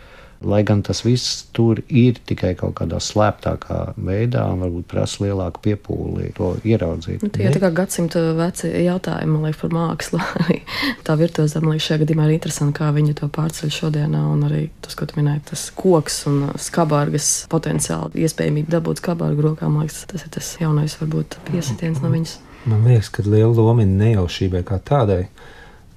Lai 0.45 0.61
gan 0.67 0.83
tas 0.85 1.01
viss 1.05 1.47
tur 1.57 1.81
ir 1.89 2.19
tikai 2.29 2.53
kaut 2.59 2.75
kādā 2.81 2.99
slēptākā 3.01 3.79
veidā, 3.97 4.43
un 4.53 4.65
varbūt 4.67 4.89
prasa 4.91 5.25
lielāku 5.25 5.63
piepūli 5.65 6.33
to 6.37 6.53
ieraudzīt. 6.67 7.25
Nu, 7.25 7.31
tie 7.33 7.47
ir 7.49 7.57
tikai 7.57 7.71
gadsimta 7.77 8.21
veci 8.37 8.69
jautājumi, 8.85 9.41
liekas, 9.47 9.61
par 9.63 9.75
mākslu. 9.77 10.21
tā 11.07 11.17
virtuozā, 11.21 11.63
man 11.65 11.77
liekas, 11.77 11.89
šajā 11.89 12.03
gadījumā 12.05 12.29
ir 12.29 12.37
interesanti, 12.37 12.77
kā 12.81 12.91
viņi 12.97 13.17
to 13.23 13.31
pārceļ 13.33 13.75
šodienā, 13.79 14.23
un 14.35 14.45
arī 14.51 14.63
tas, 14.85 14.99
ko 14.99 15.09
tu 15.09 15.21
minēji, 15.21 15.47
tas 15.53 15.67
koks 15.77 16.23
un 16.31 16.43
skabārgas 16.61 17.31
potenciāli 17.53 18.27
iespējamība 18.27 18.77
dabūt 18.77 19.01
skabārgu 19.01 19.51
rokā, 19.51 19.71
man 19.73 19.87
liekas, 19.87 20.05
tas 20.11 20.27
ir 20.27 20.35
tas 20.37 20.53
jaunais, 20.61 20.99
varbūt 21.01 21.41
piesitiens 21.49 22.03
no 22.05 22.13
viņas. 22.13 22.39
Man 22.67 22.83
liekas, 22.85 23.13
ka 23.15 23.23
liela 23.25 23.55
loma 23.55 23.85
ir 23.85 23.93
nejaušībai 23.95 24.65
kā 24.67 24.81
tādai 24.83 25.27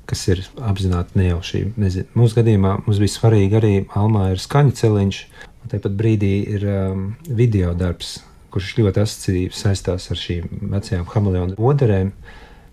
kas 0.10 0.26
ir 0.32 0.42
apzināti 0.66 1.20
nejaušība. 1.20 1.76
Nezinu. 1.84 2.10
Mūsu 2.18 2.40
gadījumā 2.40 2.80
mums 2.86 3.02
bija 3.02 3.16
svarīgi 3.16 3.60
arī 3.60 3.74
Almā 4.00 4.32
ir 4.34 4.42
skaņu 4.42 4.76
celiņš, 4.80 5.22
un 5.64 5.74
tāpat 5.74 5.96
brīdī 6.00 6.34
ir 6.56 6.68
um, 6.74 7.08
video 7.30 7.76
darbs, 7.78 8.20
kurš 8.54 8.76
ļoti 8.80 9.04
asociatīvi 9.06 9.56
saistās 9.56 10.10
ar 10.10 10.20
šīm 10.20 10.70
vecajām 10.74 11.10
hameleonu 11.14 11.60
oderēm. 11.72 12.14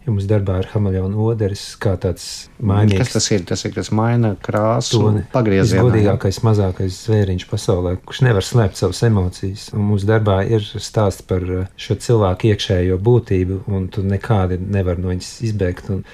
Ja 0.07 0.13
mums 0.15 0.29
darbā 0.31 0.61
ir 0.63 0.69
hameleona 0.71 1.19
oderis, 1.19 1.65
kā 1.83 1.97
tāds 1.99 2.47
mainīgs. 2.63 3.09
Kas 3.09 3.17
tas 3.17 3.25
ir? 3.35 3.41
Tas 3.49 3.65
ir, 3.67 3.73
kas 3.75 3.89
maina 3.91 4.37
krāsu, 4.39 5.01
pagriezienā. 5.33 5.83
Godīgākais, 5.83 6.39
mazākais 6.47 7.01
zvēriņš 7.09 7.47
pasaulē, 7.51 7.97
kurš 8.07 8.21
nevar 8.23 8.47
slēpt 8.47 8.79
savas 8.79 9.03
emocijas. 9.09 9.67
Un 9.75 9.83
mūsu 9.89 10.07
darbā 10.07 10.39
ir 10.47 10.63
stāsts 10.63 11.27
par 11.27 11.43
šo 11.75 11.99
cilvēku 12.07 12.53
iekšējo 12.53 13.01
būtību, 13.03 13.59
un 13.67 13.91
tu 13.91 14.07
nekādi 14.07 14.61
nevar 14.63 15.03
no 15.03 15.11
viņas 15.11 15.33
izbēgt. 15.51 15.91
Un 15.91 16.07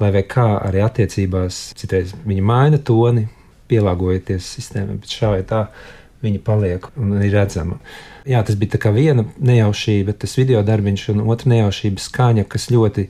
lai 0.00 0.22
kā 0.28 0.48
arī 0.66 0.82
attiecībās, 0.84 1.60
citreiz 1.78 2.14
viņi 2.26 2.44
maina 2.44 2.78
toni, 2.78 3.26
pielāgojoties 3.70 4.48
sistēmai, 4.56 4.98
bet 5.02 5.12
šā 5.12 5.32
vai 5.34 5.44
tā 5.46 5.66
viņa 6.22 6.42
paliek 6.44 6.86
un 6.96 7.16
ir 7.20 7.34
redzama. 7.34 7.78
Jā, 8.26 8.40
tas 8.46 8.56
bija 8.58 8.90
viena 8.94 9.26
nejaušība, 9.38 10.16
tas 10.18 10.34
video 10.38 10.62
darbiņš, 10.66 11.08
un 11.12 11.22
otra 11.30 11.52
nejaušība 11.52 12.02
skaņa, 12.02 12.46
kas 12.50 12.70
ļoti 12.74 13.06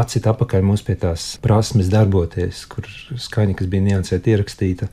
atcita 0.00 0.30
apakaļ 0.30 0.62
mums 0.66 0.84
pie 0.86 0.94
tās 1.00 1.32
prasmes 1.42 1.90
darboties, 1.90 2.62
kur 2.70 2.86
skaņa, 3.18 3.56
kas 3.58 3.70
bija 3.70 3.88
niansēta 3.88 4.30
ierakstīta 4.30 4.90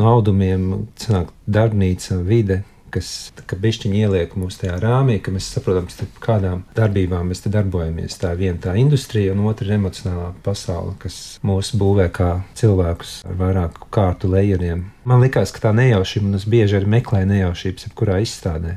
no 0.00 0.08
audumiem, 0.14 0.86
cenāk 1.00 1.34
darbnīca, 1.50 2.22
vide, 2.24 2.62
kas 2.92 3.32
bišķiņi 3.62 4.02
ieliek 4.04 4.34
mūs 4.38 4.60
tajā 4.60 4.76
rāmī, 4.82 5.18
ka 5.22 5.32
mēs 5.34 5.48
saprotam, 5.54 5.88
kādām 6.22 6.64
darbībām 6.76 7.30
mēs 7.30 7.44
darbojamies. 7.46 8.18
Tā 8.20 8.34
ir 8.34 8.42
viena 8.44 8.62
tā 8.66 8.74
industrija, 8.80 9.34
un 9.34 9.44
otra 9.50 9.68
ir 9.68 9.76
emocionālā 9.78 10.32
pasaule, 10.44 10.96
kas 11.02 11.20
mūs 11.46 11.72
būvē 11.80 12.08
kā 12.14 12.30
cilvēkus 12.58 13.20
ar 13.28 13.38
vairāku 13.40 13.90
kārtu 13.94 14.30
lejeriem. 14.32 14.88
Man 15.08 15.22
liekas, 15.24 15.54
ka 15.54 15.68
tā 15.68 15.74
nejaušība, 15.76 16.28
un 16.30 16.40
es 16.40 16.48
bieži 16.50 16.80
arī 16.80 16.90
meklēju 16.98 17.30
nejaušības, 17.30 17.88
jebkurā 17.88 18.20
izstādē. 18.24 18.76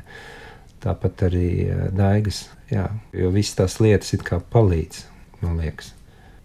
Tāpat 0.84 1.26
arī 1.30 1.50
eh, 1.66 1.84
daigas, 1.96 2.46
jā, 2.72 2.88
jo 3.16 3.34
visas 3.34 3.60
tās 3.60 3.78
lietas 3.80 4.16
it 4.16 4.24
kā 4.26 4.40
palīdz, 4.52 5.04
man 5.44 5.60
liekas. 5.62 5.94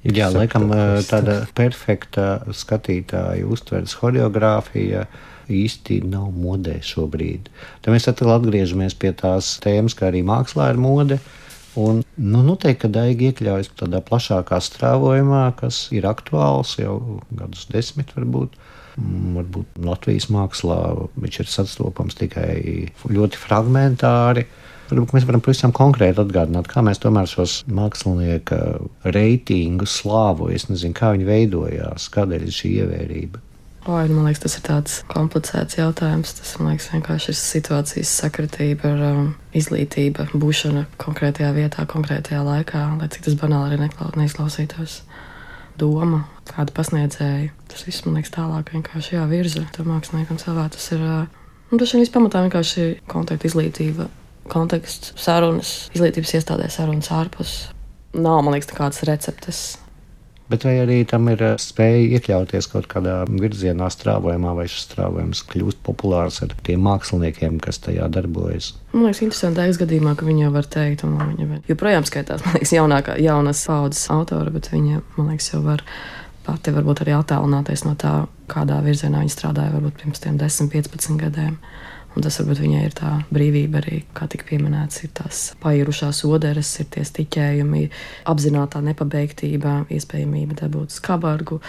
Jā, 0.08 0.30
laikam 0.32 0.70
eh, 0.72 1.02
tāda 1.10 1.42
perfekta 1.56 2.30
skatītāja 2.56 3.44
uztveres 3.52 3.98
choreogrāfija 4.00 5.04
īsti 5.54 6.02
nav 6.10 6.32
modē 6.36 6.80
šobrīd. 6.86 7.50
Tad 7.84 7.94
mēs 7.94 8.10
atkal 8.12 8.36
atgriežamies 8.38 8.96
pie 9.00 9.14
tās 9.18 9.58
tēmas, 9.64 9.98
kā 9.98 10.10
arī 10.10 10.24
mākslā 10.28 10.72
ir 10.74 10.82
mode. 10.82 11.20
Un, 11.80 12.02
nu, 12.18 12.42
noteikti, 12.44 12.82
ka 12.82 12.90
Daiga 12.92 13.30
iekļaujas 13.30 13.70
tādā 13.80 14.02
plašākā 14.04 14.58
strāvojumā, 14.64 15.44
kas 15.60 15.86
ir 15.96 16.08
aktuāls 16.10 16.76
jau 16.80 17.22
gadus 17.30 17.68
desmit, 17.72 18.12
varbūt. 18.18 18.58
Mm, 19.00 19.36
varbūt 19.38 19.78
Latvijas 19.86 20.28
mākslā 20.34 20.80
viņš 21.22 21.38
ir 21.44 21.52
sastopams 21.52 22.18
tikai 22.20 22.90
ļoti 23.08 23.40
fragmentāri. 23.40 24.48
Varbūt 24.90 25.14
mēs 25.14 25.28
varam 25.30 25.44
pavisam 25.46 25.74
konkrēti 25.76 26.24
atgādināt, 26.24 26.68
kā 26.72 26.82
mēs 26.84 27.00
tomēr 27.04 27.30
šos 27.30 27.60
mākslinieka 27.70 28.58
reitingus 29.14 30.00
slāvu, 30.02 30.50
es 30.56 30.66
nezinu, 30.72 30.98
kā 30.98 31.14
viņi 31.14 31.30
veidojās, 31.30 32.10
kādēļ 32.16 32.48
ir 32.48 32.56
šī 32.56 32.74
ievērība. 32.82 33.44
Oi, 33.90 34.06
man 34.14 34.28
liekas, 34.28 34.44
tas 34.44 34.54
ir 34.60 34.62
tāds 34.68 34.96
komplicēts 35.10 35.80
jautājums. 35.80 36.36
Tas 36.38 36.52
man 36.60 36.76
liekas, 36.76 36.92
vienkārši 36.94 37.32
ir 37.32 37.38
situācijas 37.40 38.12
sakritība 38.20 38.92
ar 38.92 39.00
um, 39.08 39.32
izglītību, 39.58 40.28
būšana 40.38 40.84
konkrētajā 41.02 41.50
vietā, 41.56 41.88
konkrētajā 41.90 42.44
laikā, 42.46 42.84
lai 43.00 43.08
cik 43.10 43.26
tas 43.26 43.38
banāli 43.40 43.80
arī 43.80 43.90
neizklausītos. 44.20 45.00
Doma, 45.82 46.22
kāda 46.52 46.76
pasniedzēja, 46.78 47.50
tas 47.74 47.88
viss 47.88 48.06
man 48.06 48.20
liekas 48.20 48.36
tālāk 48.38 48.70
vienkārši 48.76 49.18
jāvirza. 49.18 49.66
Tam 49.74 49.90
māksliniekam 49.90 50.38
savā 50.38 50.68
tas 50.70 50.86
ir. 50.94 51.02
Uh, 51.02 51.52
un 51.74 51.82
tas 51.82 51.90
šeit 51.90 52.14
pamatā 52.14 52.46
vienkārši 52.46 52.90
kontakta 53.10 53.50
izglītība, 53.50 54.06
konteksts, 54.54 55.16
sarunas, 55.18 55.76
izglītības 55.98 56.38
iestādēs, 56.38 56.78
sarunas 56.78 57.10
ārpus. 57.10 57.60
Nav, 58.14 58.44
man 58.44 58.54
liekas, 58.54 58.70
nekādas 58.70 59.08
receptes 59.10 59.80
bet 60.50 60.66
vai 60.66 60.76
arī 60.84 61.00
tam 61.08 61.30
ir 61.32 61.42
eh, 61.46 61.56
spēja 61.62 62.18
iekļauties 62.18 62.70
kaut 62.72 62.90
kādā 62.92 63.22
virzienā, 63.30 63.90
strāvojumā, 63.94 64.54
vai 64.58 64.68
šis 64.70 64.88
strāvojums 64.90 65.44
kļūst 65.52 65.82
populārs 65.86 66.42
ar 66.46 66.56
tiem 66.66 66.84
māksliniekiem, 66.88 67.60
kas 67.64 67.82
tajā 67.86 68.10
darbojas. 68.14 68.74
Man 68.94 69.08
liekas, 69.08 69.24
interesanti 69.26 69.62
Daigas 69.62 69.82
gadījumā, 69.82 70.16
ka 70.20 70.28
viņa 70.28 70.54
var 70.56 70.70
teikt, 70.78 71.06
un 71.08 71.18
viņa 71.20 71.62
joprojām 71.70 72.08
skaitās, 72.10 72.42
man 72.46 72.58
liekas, 72.58 72.74
jaunākā, 72.76 73.20
jaunas 73.24 73.66
paudzes 73.70 74.10
autora, 74.14 74.54
bet 74.56 74.72
viņa, 74.74 75.04
man 75.18 75.32
liekas, 75.34 75.54
jau 75.54 75.62
var 75.66 75.86
pati 76.50 76.74
varbūt 76.74 77.04
arī 77.04 77.14
attālināties 77.18 77.86
no 77.86 77.94
tā, 78.00 78.24
kādā 78.50 78.80
virzienā 78.86 79.22
viņa 79.22 79.36
strādāja 79.36 79.76
varbūt 79.76 80.02
pirms 80.02 80.24
tiem 80.24 80.40
10, 80.42 80.72
15 80.74 81.20
gadiem. 81.22 81.60
Un 82.20 82.24
tas 82.26 82.36
varbūt 82.36 82.60
viņai 82.60 82.80
ir 82.84 82.96
tā 82.98 83.10
brīvība 83.32 83.80
arī, 83.80 84.02
kā 84.12 84.26
tika 84.28 84.44
pieminēts, 84.50 85.06
ir 85.06 85.12
tās 85.16 85.38
pairušās 85.64 86.18
oderes, 86.28 86.68
ir 86.84 86.90
tie 86.92 87.06
stiķējumi, 87.08 87.86
apzināta 88.28 88.82
nepabeigtība, 88.84 89.86
iespējamība 89.96 90.58
dabūt 90.60 90.92
skabargu, 90.98 91.62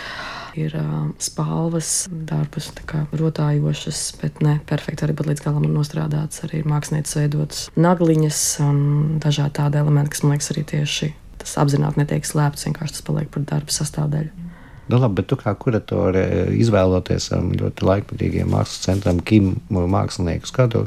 ir 0.59 0.75
uh, 0.75 0.97
spalvas, 1.23 1.93
darbus 2.11 2.73
rotājošas, 3.15 4.03
bet 4.25 4.43
ne 4.43 4.57
perfekti 4.67 5.07
arī 5.07 5.15
līdz 5.31 5.47
galam 5.47 5.71
nostrādāts. 5.71 6.43
Arī 6.49 6.65
ir 6.65 6.71
mākslinieks 6.75 7.15
veidots 7.21 7.65
nagliņas 7.79 8.45
un 8.67 8.85
dažādi 9.23 9.61
tādi 9.63 9.79
elementi, 9.85 10.17
kas 10.17 10.27
man 10.27 10.35
liekas 10.35 10.51
arī 10.57 10.67
tieši 10.75 11.15
tas 11.39 11.55
apzināti 11.63 12.03
netiek 12.03 12.27
slēpts, 12.27 12.67
vienkārši 12.67 12.99
tas 12.99 13.07
paliek 13.07 13.31
par 13.31 13.47
darba 13.55 13.79
sastāvdaļu. 13.79 14.40
Nu, 14.91 14.99
labi, 14.99 15.21
bet 15.21 15.29
tu 15.31 15.39
kā 15.39 15.53
kuratore 15.55 16.25
izvēloties 16.59 17.31
ļoti 17.61 17.87
laikmatīgiem 17.87 18.49
mākslas 18.51 18.87
centram, 18.89 19.21
kim 19.23 19.53
mākslinieku 19.71 20.51
skatu 20.51 20.87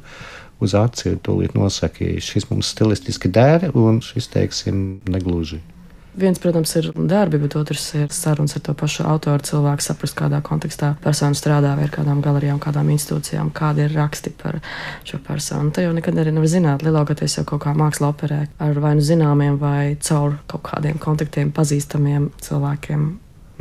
uz 0.64 0.74
aci, 0.76 1.16
tūlīt 1.24 1.56
nosaki, 1.56 2.18
šis 2.24 2.50
mums 2.52 2.72
stilistiski 2.74 3.32
dēra 3.32 3.72
un 3.80 4.02
šis, 4.04 4.28
teiksim, 4.34 4.84
negluži. 5.08 5.62
Viens, 6.14 6.38
protams, 6.38 6.70
ir 6.78 6.92
darbi, 7.10 7.40
bet 7.42 7.56
otrs 7.58 7.88
ir 7.98 8.12
sarunas 8.14 8.54
ar 8.54 8.62
to 8.62 8.76
pašu 8.78 9.02
autoru 9.10 9.42
cilvēku, 9.48 9.82
saprast, 9.82 10.14
kādā 10.20 10.44
kontekstā 10.46 10.92
persona 11.02 11.34
strādā, 11.34 11.72
vai 11.80 11.88
ar 11.88 11.94
kādām 11.96 12.22
galerijām, 12.22 12.60
kādām 12.62 12.92
institūcijām, 12.94 13.50
kādi 13.56 13.88
ir 13.88 13.96
raksti 13.98 14.36
par 14.38 14.60
šo 15.10 15.18
personu. 15.26 15.72
Te 15.74 15.88
jau 15.88 15.96
nekad 15.96 16.22
arī 16.22 16.36
nevar 16.36 16.52
zināt. 16.52 16.86
Lielākoties 16.86 17.40
jau 17.40 17.48
kaut 17.50 17.64
kā 17.66 17.74
māksla 17.78 18.12
operē 18.14 18.44
ar 18.62 18.84
vai 18.84 18.94
nu 19.00 19.06
zināmiem, 19.06 19.58
vai 19.58 19.96
caur 20.06 20.38
kaut 20.52 20.68
kādiem 20.70 21.02
kontaktiem 21.02 21.50
pazīstamiem 21.56 22.30
cilvēkiem 22.46 23.10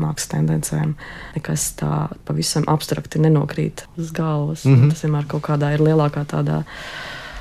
mākslas 0.01 0.31
tendencēm. 0.33 0.95
Nekas 1.37 1.69
tā 1.81 2.09
pavisam 2.29 2.67
abstrakti 2.71 3.21
nenokrīt 3.23 3.87
uz 3.97 4.13
galvas. 4.13 4.65
Mm 4.65 4.77
-hmm. 4.77 4.91
Tas 4.91 5.05
vienmēr 5.05 5.27
kaut 5.27 5.43
kādā 5.43 5.75
ir 5.75 5.81
lielākā 5.81 6.25
tādā 6.25 6.63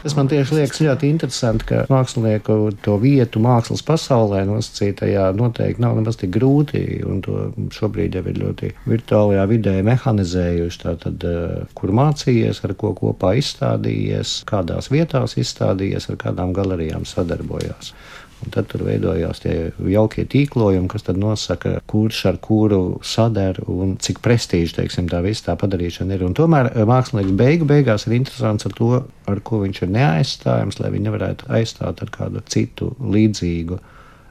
Tas 0.02 0.16
man 0.18 0.30
tieši 0.32 0.56
liekas 0.58 0.82
ļoti 0.82 1.10
interesanti, 1.14 1.66
ka 1.70 1.84
mākslinieku 1.92 2.56
to 2.82 2.96
vietu 3.02 3.42
mākslas 3.44 3.84
pasaulē 3.86 4.40
nosacītajā 4.50 5.28
noteikti 5.38 5.84
nav 5.84 6.00
nemaz 6.00 6.18
tik 6.18 6.32
grūti. 6.34 6.82
To 7.28 7.44
šobrīd 7.76 8.18
jau 8.18 8.24
ir 8.32 8.40
ļoti 8.42 8.72
virtuālajā 8.90 9.44
vidē 9.52 9.76
mehanizējuši. 9.86 10.82
Tātad, 10.82 11.28
eh, 11.30 11.68
kur 11.78 11.94
mācījies, 11.94 12.64
ar 12.66 12.74
ko 12.74 12.96
kopā 12.98 13.36
izstādījies, 13.38 14.42
kādās 14.50 14.90
vietās 14.90 15.38
izstādījies, 15.38 16.10
ar 16.10 16.18
kādām 16.26 16.58
galerijām 16.58 17.06
sadarbojās. 17.06 17.94
Un 18.42 18.54
tad 18.54 18.72
tur 18.72 18.82
veidojās 18.88 19.44
tie 19.44 19.56
jaukie 19.92 20.26
tīklojumi, 20.30 20.90
kas 20.90 21.06
nosaka, 21.14 21.76
kurš 21.90 22.24
ar 22.32 22.40
kuru 22.42 22.82
sadar 23.06 23.60
un 23.70 23.98
cik 24.02 24.22
prestiži 24.24 24.80
teiksim, 24.80 25.10
tā 25.12 25.22
visa 25.22 25.52
tā 25.52 25.58
padarīšana 25.62 26.18
ir. 26.18 26.26
Un 26.26 26.34
tomēr 26.38 26.72
eh, 26.72 26.86
mākslinieks 26.90 27.36
beigu 27.38 27.70
beigās 27.70 28.08
ir 28.08 28.18
interesants 28.18 28.66
ar 28.66 28.74
to, 28.78 29.04
ar 29.30 29.44
ko 29.46 29.62
viņš 29.62 29.84
ir 29.86 29.91
neaizstājams, 29.96 30.80
lai 30.82 30.92
viņi 30.94 31.08
nevarētu 31.10 31.50
aizstāt 31.58 32.04
ar 32.04 32.12
kādu 32.14 32.44
citu 32.52 32.92
līdzīgu 33.02 33.80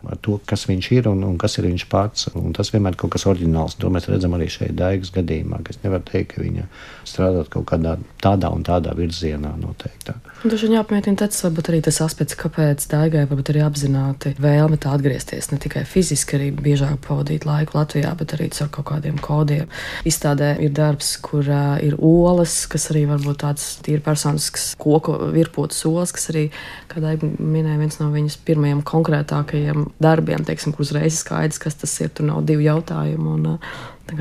ar 0.07 0.19
to, 0.25 0.39
kas 0.47 0.67
viņš 0.71 0.91
ir 0.97 1.09
un, 1.11 1.25
un 1.27 1.37
kas 1.41 1.59
ir 1.59 1.69
viņš 1.69 1.87
pats. 1.91 2.31
Un 2.39 2.55
tas 2.57 2.73
vienmēr 2.73 2.97
ir 2.97 3.01
kaut 3.03 3.15
kas 3.17 3.27
oriģināls. 3.31 3.77
To 3.81 3.91
mēs 3.93 4.09
redzam 4.11 4.37
arī 4.37 4.49
šeit, 4.53 4.77
Daigas 4.79 5.13
gadījumā. 5.15 5.61
Es 5.71 5.81
nevaru 5.85 6.07
teikt, 6.09 6.35
ka 6.35 6.45
viņa 6.45 6.67
strādā 7.09 7.45
kaut 7.51 7.69
kādā 7.71 7.97
tādā 8.23 8.51
un 8.55 8.65
tādā 8.67 8.95
virzienā 8.97 9.53
noteikti. 9.61 10.15
Dažs 10.41 10.65
viņa 10.65 10.81
apmietina 10.81 11.21
tas, 11.21 11.37
varbūt 11.45 11.69
arī 11.69 11.83
tas 11.85 12.01
aspekts, 12.01 12.39
kāpēc 12.41 12.87
Daigai 12.91 13.27
varbūt 13.29 13.53
arī 13.53 13.65
apzināti 13.67 14.33
vēlme 14.41 14.79
tā 14.81 14.95
atgriezties 14.97 15.51
ne 15.53 15.59
tikai 15.61 15.83
fiziski, 15.89 16.39
arī 16.39 16.49
biežāk 16.57 16.97
pavadīt 17.05 17.45
laiku 17.49 17.77
Latvijā, 17.77 18.15
bet 18.17 18.33
arī 18.37 18.49
ar 18.65 18.71
kaut 18.73 18.89
kādiem 18.93 19.21
kodiem. 19.21 19.69
Izstādē 20.09 20.55
ir 20.65 20.73
darbs, 20.77 21.13
kur 21.21 21.45
uh, 21.45 21.77
ir 21.85 21.99
olas, 21.99 22.63
kas 22.71 22.89
arī 22.95 23.05
varbūt 23.11 23.43
tāds 23.45 23.69
tīri 23.85 24.01
personisks 24.05 24.71
koku 24.81 25.19
virpotas 25.35 25.85
olas, 25.89 26.15
kas 26.17 26.31
arī, 26.33 26.49
kā 26.89 27.05
Daiga 27.05 27.29
minēja, 27.29 27.81
viens 27.83 28.01
no 28.01 28.09
viņas 28.15 28.41
pirmajiem 28.49 28.85
konkrētākajiem 28.87 29.90
darbiem, 30.03 30.45
teiksim, 30.47 30.75
kur 30.75 30.85
uzreiz 30.87 31.21
skaidrs, 31.21 31.61
kas 31.63 31.79
tas 31.81 31.97
ir. 32.01 32.13
Tur 32.15 32.29
nav 32.29 32.45
divu 32.49 32.65
jautājumu. 32.67 33.37
Un, 33.37 33.59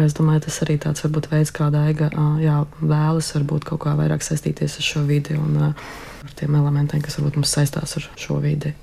es 0.06 0.18
domāju, 0.18 0.46
tas 0.48 0.60
arī 0.66 0.78
tāds 0.82 1.06
varbūt 1.06 1.32
veids, 1.32 1.54
kā 1.56 1.70
Daiga 1.74 2.12
jā, 2.44 2.60
vēlas 2.82 3.32
varbūt 3.38 3.70
kaut 3.72 3.84
kā 3.86 3.96
vairāk 4.00 4.26
saistīties 4.26 4.78
ar 4.80 4.90
šo 4.92 5.06
vidi 5.10 5.38
un 5.40 5.72
ar 5.72 6.36
tiem 6.40 6.60
elementiem, 6.60 7.02
kas 7.06 7.20
varbūt 7.20 7.42
mums 7.42 7.58
saistās 7.58 7.98
ar 8.00 8.12
šo 8.20 8.40
vidi. 8.44 8.76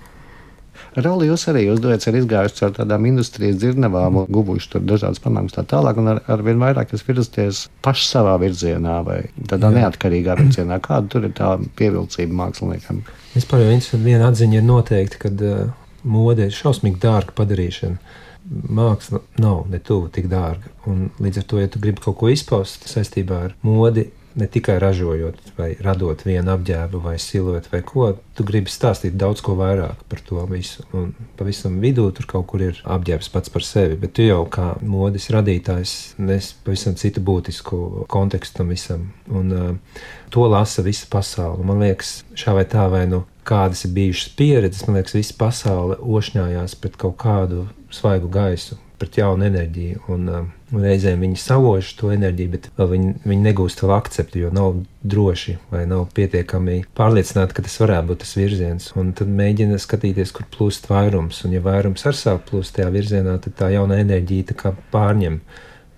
Roli 0.96 1.28
jūs 1.28 1.44
arī 1.50 1.66
uzdodat, 1.72 2.06
ir 2.08 2.16
izgājuši 2.22 2.56
caur 2.56 2.72
tādām 2.78 3.06
industrijas 3.08 3.58
dzirnavām, 3.60 4.22
guvuši 4.32 4.70
tur 4.72 4.84
dažādas 4.88 5.20
panākumus 5.24 5.56
tā 5.56 5.64
tālāk, 5.68 6.00
un 6.00 6.12
ar, 6.14 6.22
ar 6.32 6.44
vien 6.44 6.60
vairāk 6.60 6.94
jūs 6.94 7.04
virzaties 7.04 7.62
paši 7.84 8.06
savā 8.08 8.36
virzienā 8.40 8.98
vai 9.04 9.18
tādā 9.50 9.72
Jā. 9.72 9.82
neatkarīgā 9.82 10.38
virzienā. 10.40 10.80
Kāda 10.84 11.12
tur 11.12 11.28
ir 11.28 11.34
tā 11.36 11.54
pievilcība 11.76 12.40
māksliniekam? 12.40 13.02
Vispār 13.34 13.66
viena 14.04 14.30
atziņa 14.30 14.60
ir 14.60 14.64
noteikti, 14.64 15.20
kad 15.26 15.44
uh, 15.44 15.66
mode 16.06 16.48
ir 16.48 16.54
šausmīgi 16.54 17.02
dārga 17.02 17.34
padarīšana. 17.36 18.22
Māksla 18.46 19.20
nav 19.42 19.64
ne 19.72 19.80
tuvu 19.82 20.08
tik 20.14 20.28
dārga. 20.30 20.70
Un 20.86 21.08
līdz 21.18 21.42
ar 21.42 21.48
to, 21.50 21.58
ja 21.58 21.70
tu 21.70 21.82
gribi 21.82 22.02
kaut 22.04 22.20
ko 22.20 22.30
izpaust 22.30 22.86
saistībā 22.88 23.40
ar 23.48 23.56
modi, 23.66 24.06
ne 24.36 24.46
tikai 24.46 24.78
ražojot 24.78 25.38
vai 25.56 25.70
radot 25.80 26.20
vienu 26.26 26.52
apģērbu 26.52 27.00
vai 27.00 27.14
siluetu 27.20 27.70
vai 27.72 27.80
ko, 27.86 28.10
tu 28.36 28.44
gribi 28.44 28.70
stāstīt 28.70 29.16
daudz 29.16 29.40
ko 29.44 29.54
vairāk 29.56 30.02
par 30.10 30.20
to 30.26 30.42
visu. 30.50 30.84
Un 30.92 31.14
pavisam 31.38 31.78
vidū 31.80 32.10
tur 32.14 32.28
kaut 32.28 32.44
kur 32.50 32.64
ir 32.66 32.82
apģērbs 32.84 33.30
pats 33.32 33.52
par 33.52 33.64
sevi, 33.64 33.96
bet 34.00 34.12
tu 34.18 34.26
jau 34.26 34.42
kā 34.52 34.74
modes 34.84 35.30
radītājs 35.32 35.94
nes 36.20 36.50
pavisam 36.66 36.98
citu 37.00 37.24
būtisku 37.24 38.04
kontekstu 38.12 38.60
tam 38.60 38.74
visam. 38.74 39.08
Un 39.32 39.56
uh, 39.56 40.02
to 40.30 40.44
lasa 40.52 40.84
visa 40.84 41.08
pasaule. 41.10 41.64
Man 41.64 41.80
liekas, 41.80 42.18
šā 42.36 42.58
vai 42.60 42.68
tā 42.68 42.84
vai 42.92 43.06
nu 43.08 43.24
kādas 43.46 43.84
ir 43.86 43.94
bijušas 43.96 44.32
pieredzes, 44.38 44.86
man 44.86 44.98
liekas, 44.98 45.14
visa 45.16 45.36
pasaule 45.38 45.98
ošņājās 46.02 46.76
pret 46.82 46.98
kaut 47.00 47.16
kādu 47.22 47.66
svaigu 47.94 48.28
gaisu, 48.32 48.78
pret 49.00 49.18
jaunu 49.20 49.46
enerģiju. 49.46 50.02
Un, 50.12 50.28
um, 50.32 50.48
un 50.72 50.82
reizēm 50.84 51.22
viņi 51.22 51.38
savož 51.40 51.92
to 51.98 52.10
enerģiju, 52.14 52.52
bet 52.54 52.68
viņi, 52.80 53.12
viņi 53.24 53.46
negūst 53.46 53.82
vēl 53.84 53.94
akceptu, 53.96 54.40
jo 54.44 54.50
nav 54.54 54.80
droši 55.06 55.56
vai 55.72 55.84
nav 55.88 56.08
pietiekami 56.16 56.80
pārliecināti, 56.96 57.56
ka 57.56 57.64
tas 57.66 57.78
varētu 57.82 58.10
būt 58.10 58.22
tas 58.24 58.34
virziens. 58.38 58.90
Un 58.98 59.12
tad 59.16 59.30
mēģina 59.30 59.78
skatīties, 59.82 60.34
kur 60.36 60.48
plūst 60.56 60.90
vairums. 60.90 61.44
Un, 61.46 61.56
ja 61.56 61.62
vairums 61.64 62.06
ar 62.08 62.18
savu 62.18 62.42
plūst 62.50 62.78
tajā 62.78 62.90
virzienā, 62.94 63.38
tad 63.44 63.58
tā 63.60 63.70
jauna 63.76 64.00
enerģija 64.02 64.74
pārņem 64.92 65.40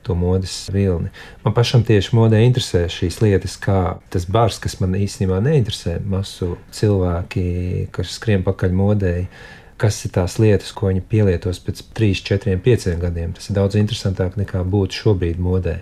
to 0.09 0.17
modes 0.19 0.57
vilni. 0.73 1.13
Man 1.45 1.55
pašam 1.57 1.85
tieši 1.87 2.17
modē 2.17 2.41
interesē 2.47 2.87
šīs 2.93 3.21
lietas, 3.25 3.59
kā 3.61 3.99
tas 4.13 4.27
bars, 4.29 4.59
kas 4.63 4.79
man 4.83 4.97
īstenībā 4.99 5.39
neinteresē, 5.45 5.99
masu 6.09 6.57
cilvēki, 6.75 7.47
kas 7.95 8.19
skrien 8.19 8.45
pakaļ 8.47 8.77
modēji. 8.83 9.31
Kas 9.79 10.01
ir 10.03 10.11
tās 10.11 10.41
lietas, 10.43 10.73
ko 10.75 10.89
viņi 10.91 11.05
pielietos 11.07 11.61
pēc 11.63 11.85
3, 11.95 12.23
4, 12.27 12.57
5 12.65 12.97
gadiem? 12.99 13.31
Tas 13.37 13.47
ir 13.47 13.55
daudz 13.61 13.79
interesantāk 13.79 14.35
nekā 14.41 14.65
būt 14.67 14.97
šobrīd 14.99 15.39
modē. 15.39 15.77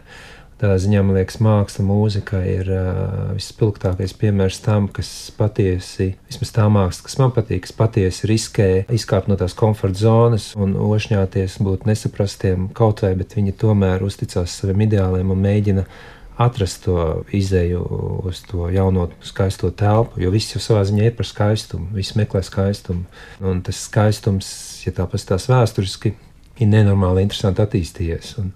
Tādā 0.56 0.78
ziņā 0.80 1.02
man 1.04 1.18
liekas, 1.18 1.36
māksla, 1.44 1.84
mūzika 1.84 2.38
ir 2.48 2.70
uh, 2.72 3.34
vispilgtākais 3.36 4.14
piemērs 4.16 4.62
tam, 4.64 4.86
kas 4.88 5.10
patiesi, 5.36 6.14
vismaz 6.30 6.52
tā 6.56 6.64
māksla, 6.72 7.04
kas 7.04 7.18
man 7.20 7.34
patīk, 7.36 7.66
kas 7.66 7.74
patiesi 7.76 8.30
riskē 8.30 8.68
izkāpt 8.96 9.28
no 9.28 9.36
tās 9.36 9.52
komforta 9.58 10.00
zonas 10.00 10.54
un 10.56 10.72
ošņāties, 10.80 11.58
būt 11.66 11.84
nesaprastiem 11.90 12.70
kaut 12.76 13.04
vai, 13.04 13.12
bet 13.20 13.36
viņi 13.36 13.52
tomēr 13.60 14.06
uzticās 14.06 14.56
saviem 14.62 14.86
ideāliem 14.86 15.34
un 15.34 15.44
mēģina 15.44 15.84
atrast 16.40 16.84
to 16.84 16.96
izēju 17.36 17.84
uz 18.28 18.40
to 18.48 18.70
jauno 18.72 19.10
skaisto 19.24 19.70
telpu, 19.76 20.20
jo 20.24 20.32
viss 20.32 20.56
jau 20.56 20.64
savā 20.64 20.82
ziņā 20.88 21.10
ir 21.10 21.14
par 21.20 21.28
skaistumu, 21.28 21.92
viss 21.96 22.16
meklē 22.16 22.40
skaistumu. 22.44 23.04
Un 23.44 23.60
tas 23.64 23.84
skaistums, 23.90 24.48
ja 24.84 24.92
tā 24.96 25.04
pastāstās 25.08 25.48
vēsturiski, 25.52 26.12
ir 26.60 26.68
nenormāli 26.72 27.24
interesanti 27.24 27.64
attīstījies. 27.64 28.36
Un, 28.42 28.52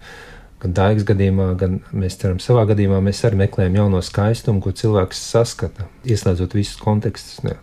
gan 0.61 0.75
Daigas 0.77 1.07
gadījumā, 1.09 1.53
gan 1.61 1.79
mēs 1.97 2.19
ceram, 2.21 2.41
savā 2.43 2.67
gadījumā 2.71 3.01
mēs 3.05 3.23
arī 3.27 3.41
meklējam 3.45 3.79
jauno 3.81 4.03
skaistumu, 4.05 4.63
ko 4.65 4.73
cilvēks 4.77 5.23
saskata, 5.33 5.89
ieslēdzot 6.05 6.57
visus 6.59 6.81
kontekstus. 6.81 7.41
Ne. 7.47 7.57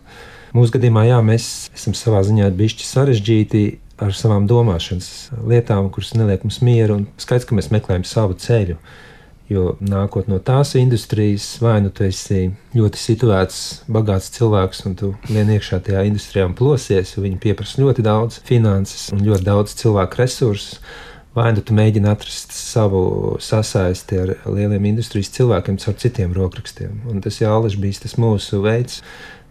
Mūsu 0.56 0.74
gadījumā, 0.78 1.04
jā, 1.10 1.18
mēs 1.24 1.68
esam 1.76 1.94
savā 1.96 2.24
ziņā 2.26 2.48
bišķi 2.58 2.88
sarežģīti 2.88 3.66
ar 4.02 4.14
savām 4.14 4.46
domāšanas 4.50 5.10
lietām, 5.50 5.90
kuras 5.94 6.14
neliek 6.16 6.46
mums 6.46 6.62
mieru, 6.64 7.00
un 7.00 7.20
skaidrs, 7.20 7.46
ka 7.48 7.58
mēs 7.58 7.70
meklējam 7.74 8.06
savu 8.08 8.38
ceļu. 8.38 8.78
Jo 9.48 9.78
nākot 9.80 10.26
no 10.28 10.36
tās 10.44 10.74
industrijas, 10.76 11.46
vai 11.64 11.78
nu 11.80 11.88
tu 11.88 12.04
esi 12.04 12.50
ļoti 12.76 13.00
situēts, 13.00 13.60
bagāts 13.88 14.28
cilvēks, 14.34 14.82
un 14.90 14.96
tu 14.98 15.14
vien 15.30 15.48
iekšā 15.54 15.78
tajā 15.86 16.02
industrijā 16.04 16.44
plosies, 16.58 17.14
jo 17.14 17.24
viņi 17.24 17.40
pieprasa 17.40 17.80
ļoti 17.80 18.04
daudz 18.04 18.42
finanses 18.44 19.06
un 19.16 19.24
ļoti 19.24 19.48
daudz 19.48 19.72
cilvēku 19.80 20.20
resursus 20.20 20.82
vai 21.38 21.52
nu 21.54 21.62
tu 21.64 21.76
mēģini 21.76 22.10
atrast 22.10 22.54
savu 22.56 23.00
sasaisti 23.42 24.20
ar 24.24 24.34
lieliem 24.46 24.90
industrijas 24.92 25.32
cilvēkiem 25.36 25.80
caur 25.82 25.96
citiem 26.02 26.36
rokrakstiem. 26.36 27.02
Un 27.10 27.22
tas 27.24 27.40
Aleš 27.46 27.78
bija 27.80 28.04
tas 28.04 28.16
mūsu 28.20 28.62
veids, 28.64 29.02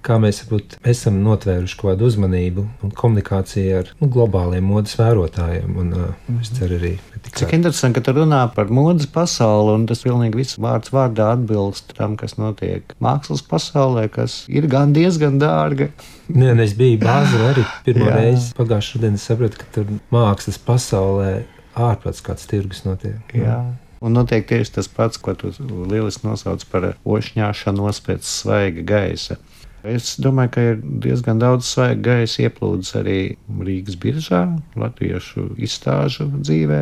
kā 0.08 0.18
mēs 0.22 0.40
varbūt, 0.44 0.78
esam 0.88 1.20
notvēruši 1.26 1.78
kaut 1.80 1.90
kādu 1.92 2.08
uzmanību 2.08 2.64
un 2.86 2.94
komunikāciju 2.96 3.80
ar 3.82 3.90
nu, 4.00 4.10
globāliem 4.14 4.68
modes 4.68 4.96
vērotājiem. 5.00 5.74
Un, 5.76 5.90
uh, 5.94 6.06
mm 6.06 6.14
-hmm. 6.28 6.42
Es 6.42 6.52
ceru 6.60 6.78
arī. 6.80 6.94
Tikai... 7.18 7.40
Cik 7.40 7.54
interesanti, 7.58 8.00
ka 8.00 8.06
tu 8.06 8.20
runā 8.20 8.42
par 8.56 8.70
modes 8.70 9.08
pasauli, 9.08 9.74
un 9.74 9.86
tas 9.86 10.04
pilnīgi 10.04 10.36
viss 10.36 10.60
vārds 10.60 10.94
vārdā 10.94 11.32
atbilst 11.34 11.94
tam, 11.98 12.16
kas 12.16 12.38
notiek 12.38 12.96
mākslas 13.02 13.44
pasaulē, 13.50 14.08
kas 14.10 14.46
ir 14.48 14.68
gan 14.68 14.94
diezgan 14.94 15.40
dārga. 15.40 15.90
Nē, 16.30 16.60
es 16.64 16.74
biju 16.74 17.00
Bāzelē 17.00 17.54
arī 17.54 17.66
pirmo 17.86 18.10
reizi 18.12 18.54
pagājušā 18.56 18.98
rudenī 18.98 19.18
sapratu, 19.18 19.58
ka 19.58 19.66
tur 19.72 19.86
mākslas 20.12 20.60
pasaulē 20.60 21.44
ārprāts 21.78 22.24
kāds 22.26 22.48
tirgus 22.50 22.84
notiek. 22.88 23.36
Jā. 23.38 23.60
Un 23.98 24.14
notiek 24.14 24.46
tieši 24.46 24.76
tas 24.76 24.90
pats, 24.94 25.18
ko 25.18 25.34
tu 25.38 25.50
lieliski 25.90 26.28
nosauc 26.28 26.66
par 26.70 26.92
ošņāšanos 27.02 28.02
pēc 28.06 28.28
svaiga 28.30 28.84
gaisa. 28.86 29.40
Es 29.88 30.16
domāju, 30.22 30.52
ka 30.54 30.64
ir 30.72 30.82
diezgan 31.06 31.40
daudz 31.42 31.70
svaiga 31.70 32.02
gaisa 32.12 32.44
ieplūdes 32.46 32.92
arī 33.00 33.20
Rīgas 33.48 33.98
biržā, 34.02 34.42
latviešu 34.78 35.54
izstāžu 35.58 36.28
dzīvē. 36.36 36.82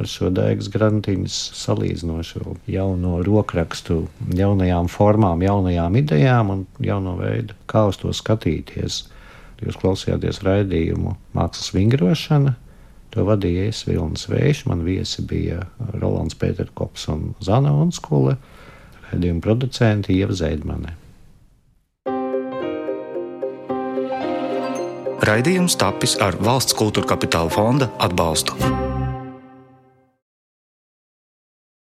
Ar 0.00 0.08
šo 0.08 0.30
dēļas 0.32 0.68
grantiņas 0.72 1.36
salīdzinošu 1.58 2.54
jauno 2.70 3.18
rokrakstu, 3.26 4.04
jaunajām 4.38 4.88
formām, 4.88 5.42
jaunajām 5.44 5.98
idejām 6.00 6.52
un 6.54 6.62
jauno 6.80 7.16
veidu, 7.18 7.56
kā 7.68 7.88
uz 7.90 7.98
to 8.00 8.14
skatīties. 8.16 9.02
Jūs 9.60 9.76
klausījāties 9.82 10.40
raidījumu 10.46 11.18
Mākslas 11.36 11.74
vingrošana, 11.74 12.54
To 13.10 13.26
vadīja 13.26 13.66
es 13.72 13.82
Vilnis 13.88 14.28
Vējš, 14.30 14.64
man 14.70 14.84
viesi 14.86 15.24
bija 15.26 15.64
Rolands 15.96 16.38
Pēterkops 16.38 17.08
un 17.10 17.32
Zana 17.42 17.72
Unskule, 17.74 18.36
redzījuma 19.10 19.42
producenti 19.42 20.14
Ieva 20.20 20.36
Zeidmane. 20.38 20.94
Raidījums 25.26 25.76
tapis 25.76 26.14
ar 26.22 26.38
valsts 26.40 26.76
kultūra 26.78 27.12
kapitāla 27.12 27.52
fonda 27.52 27.90
atbalstu. 28.00 28.56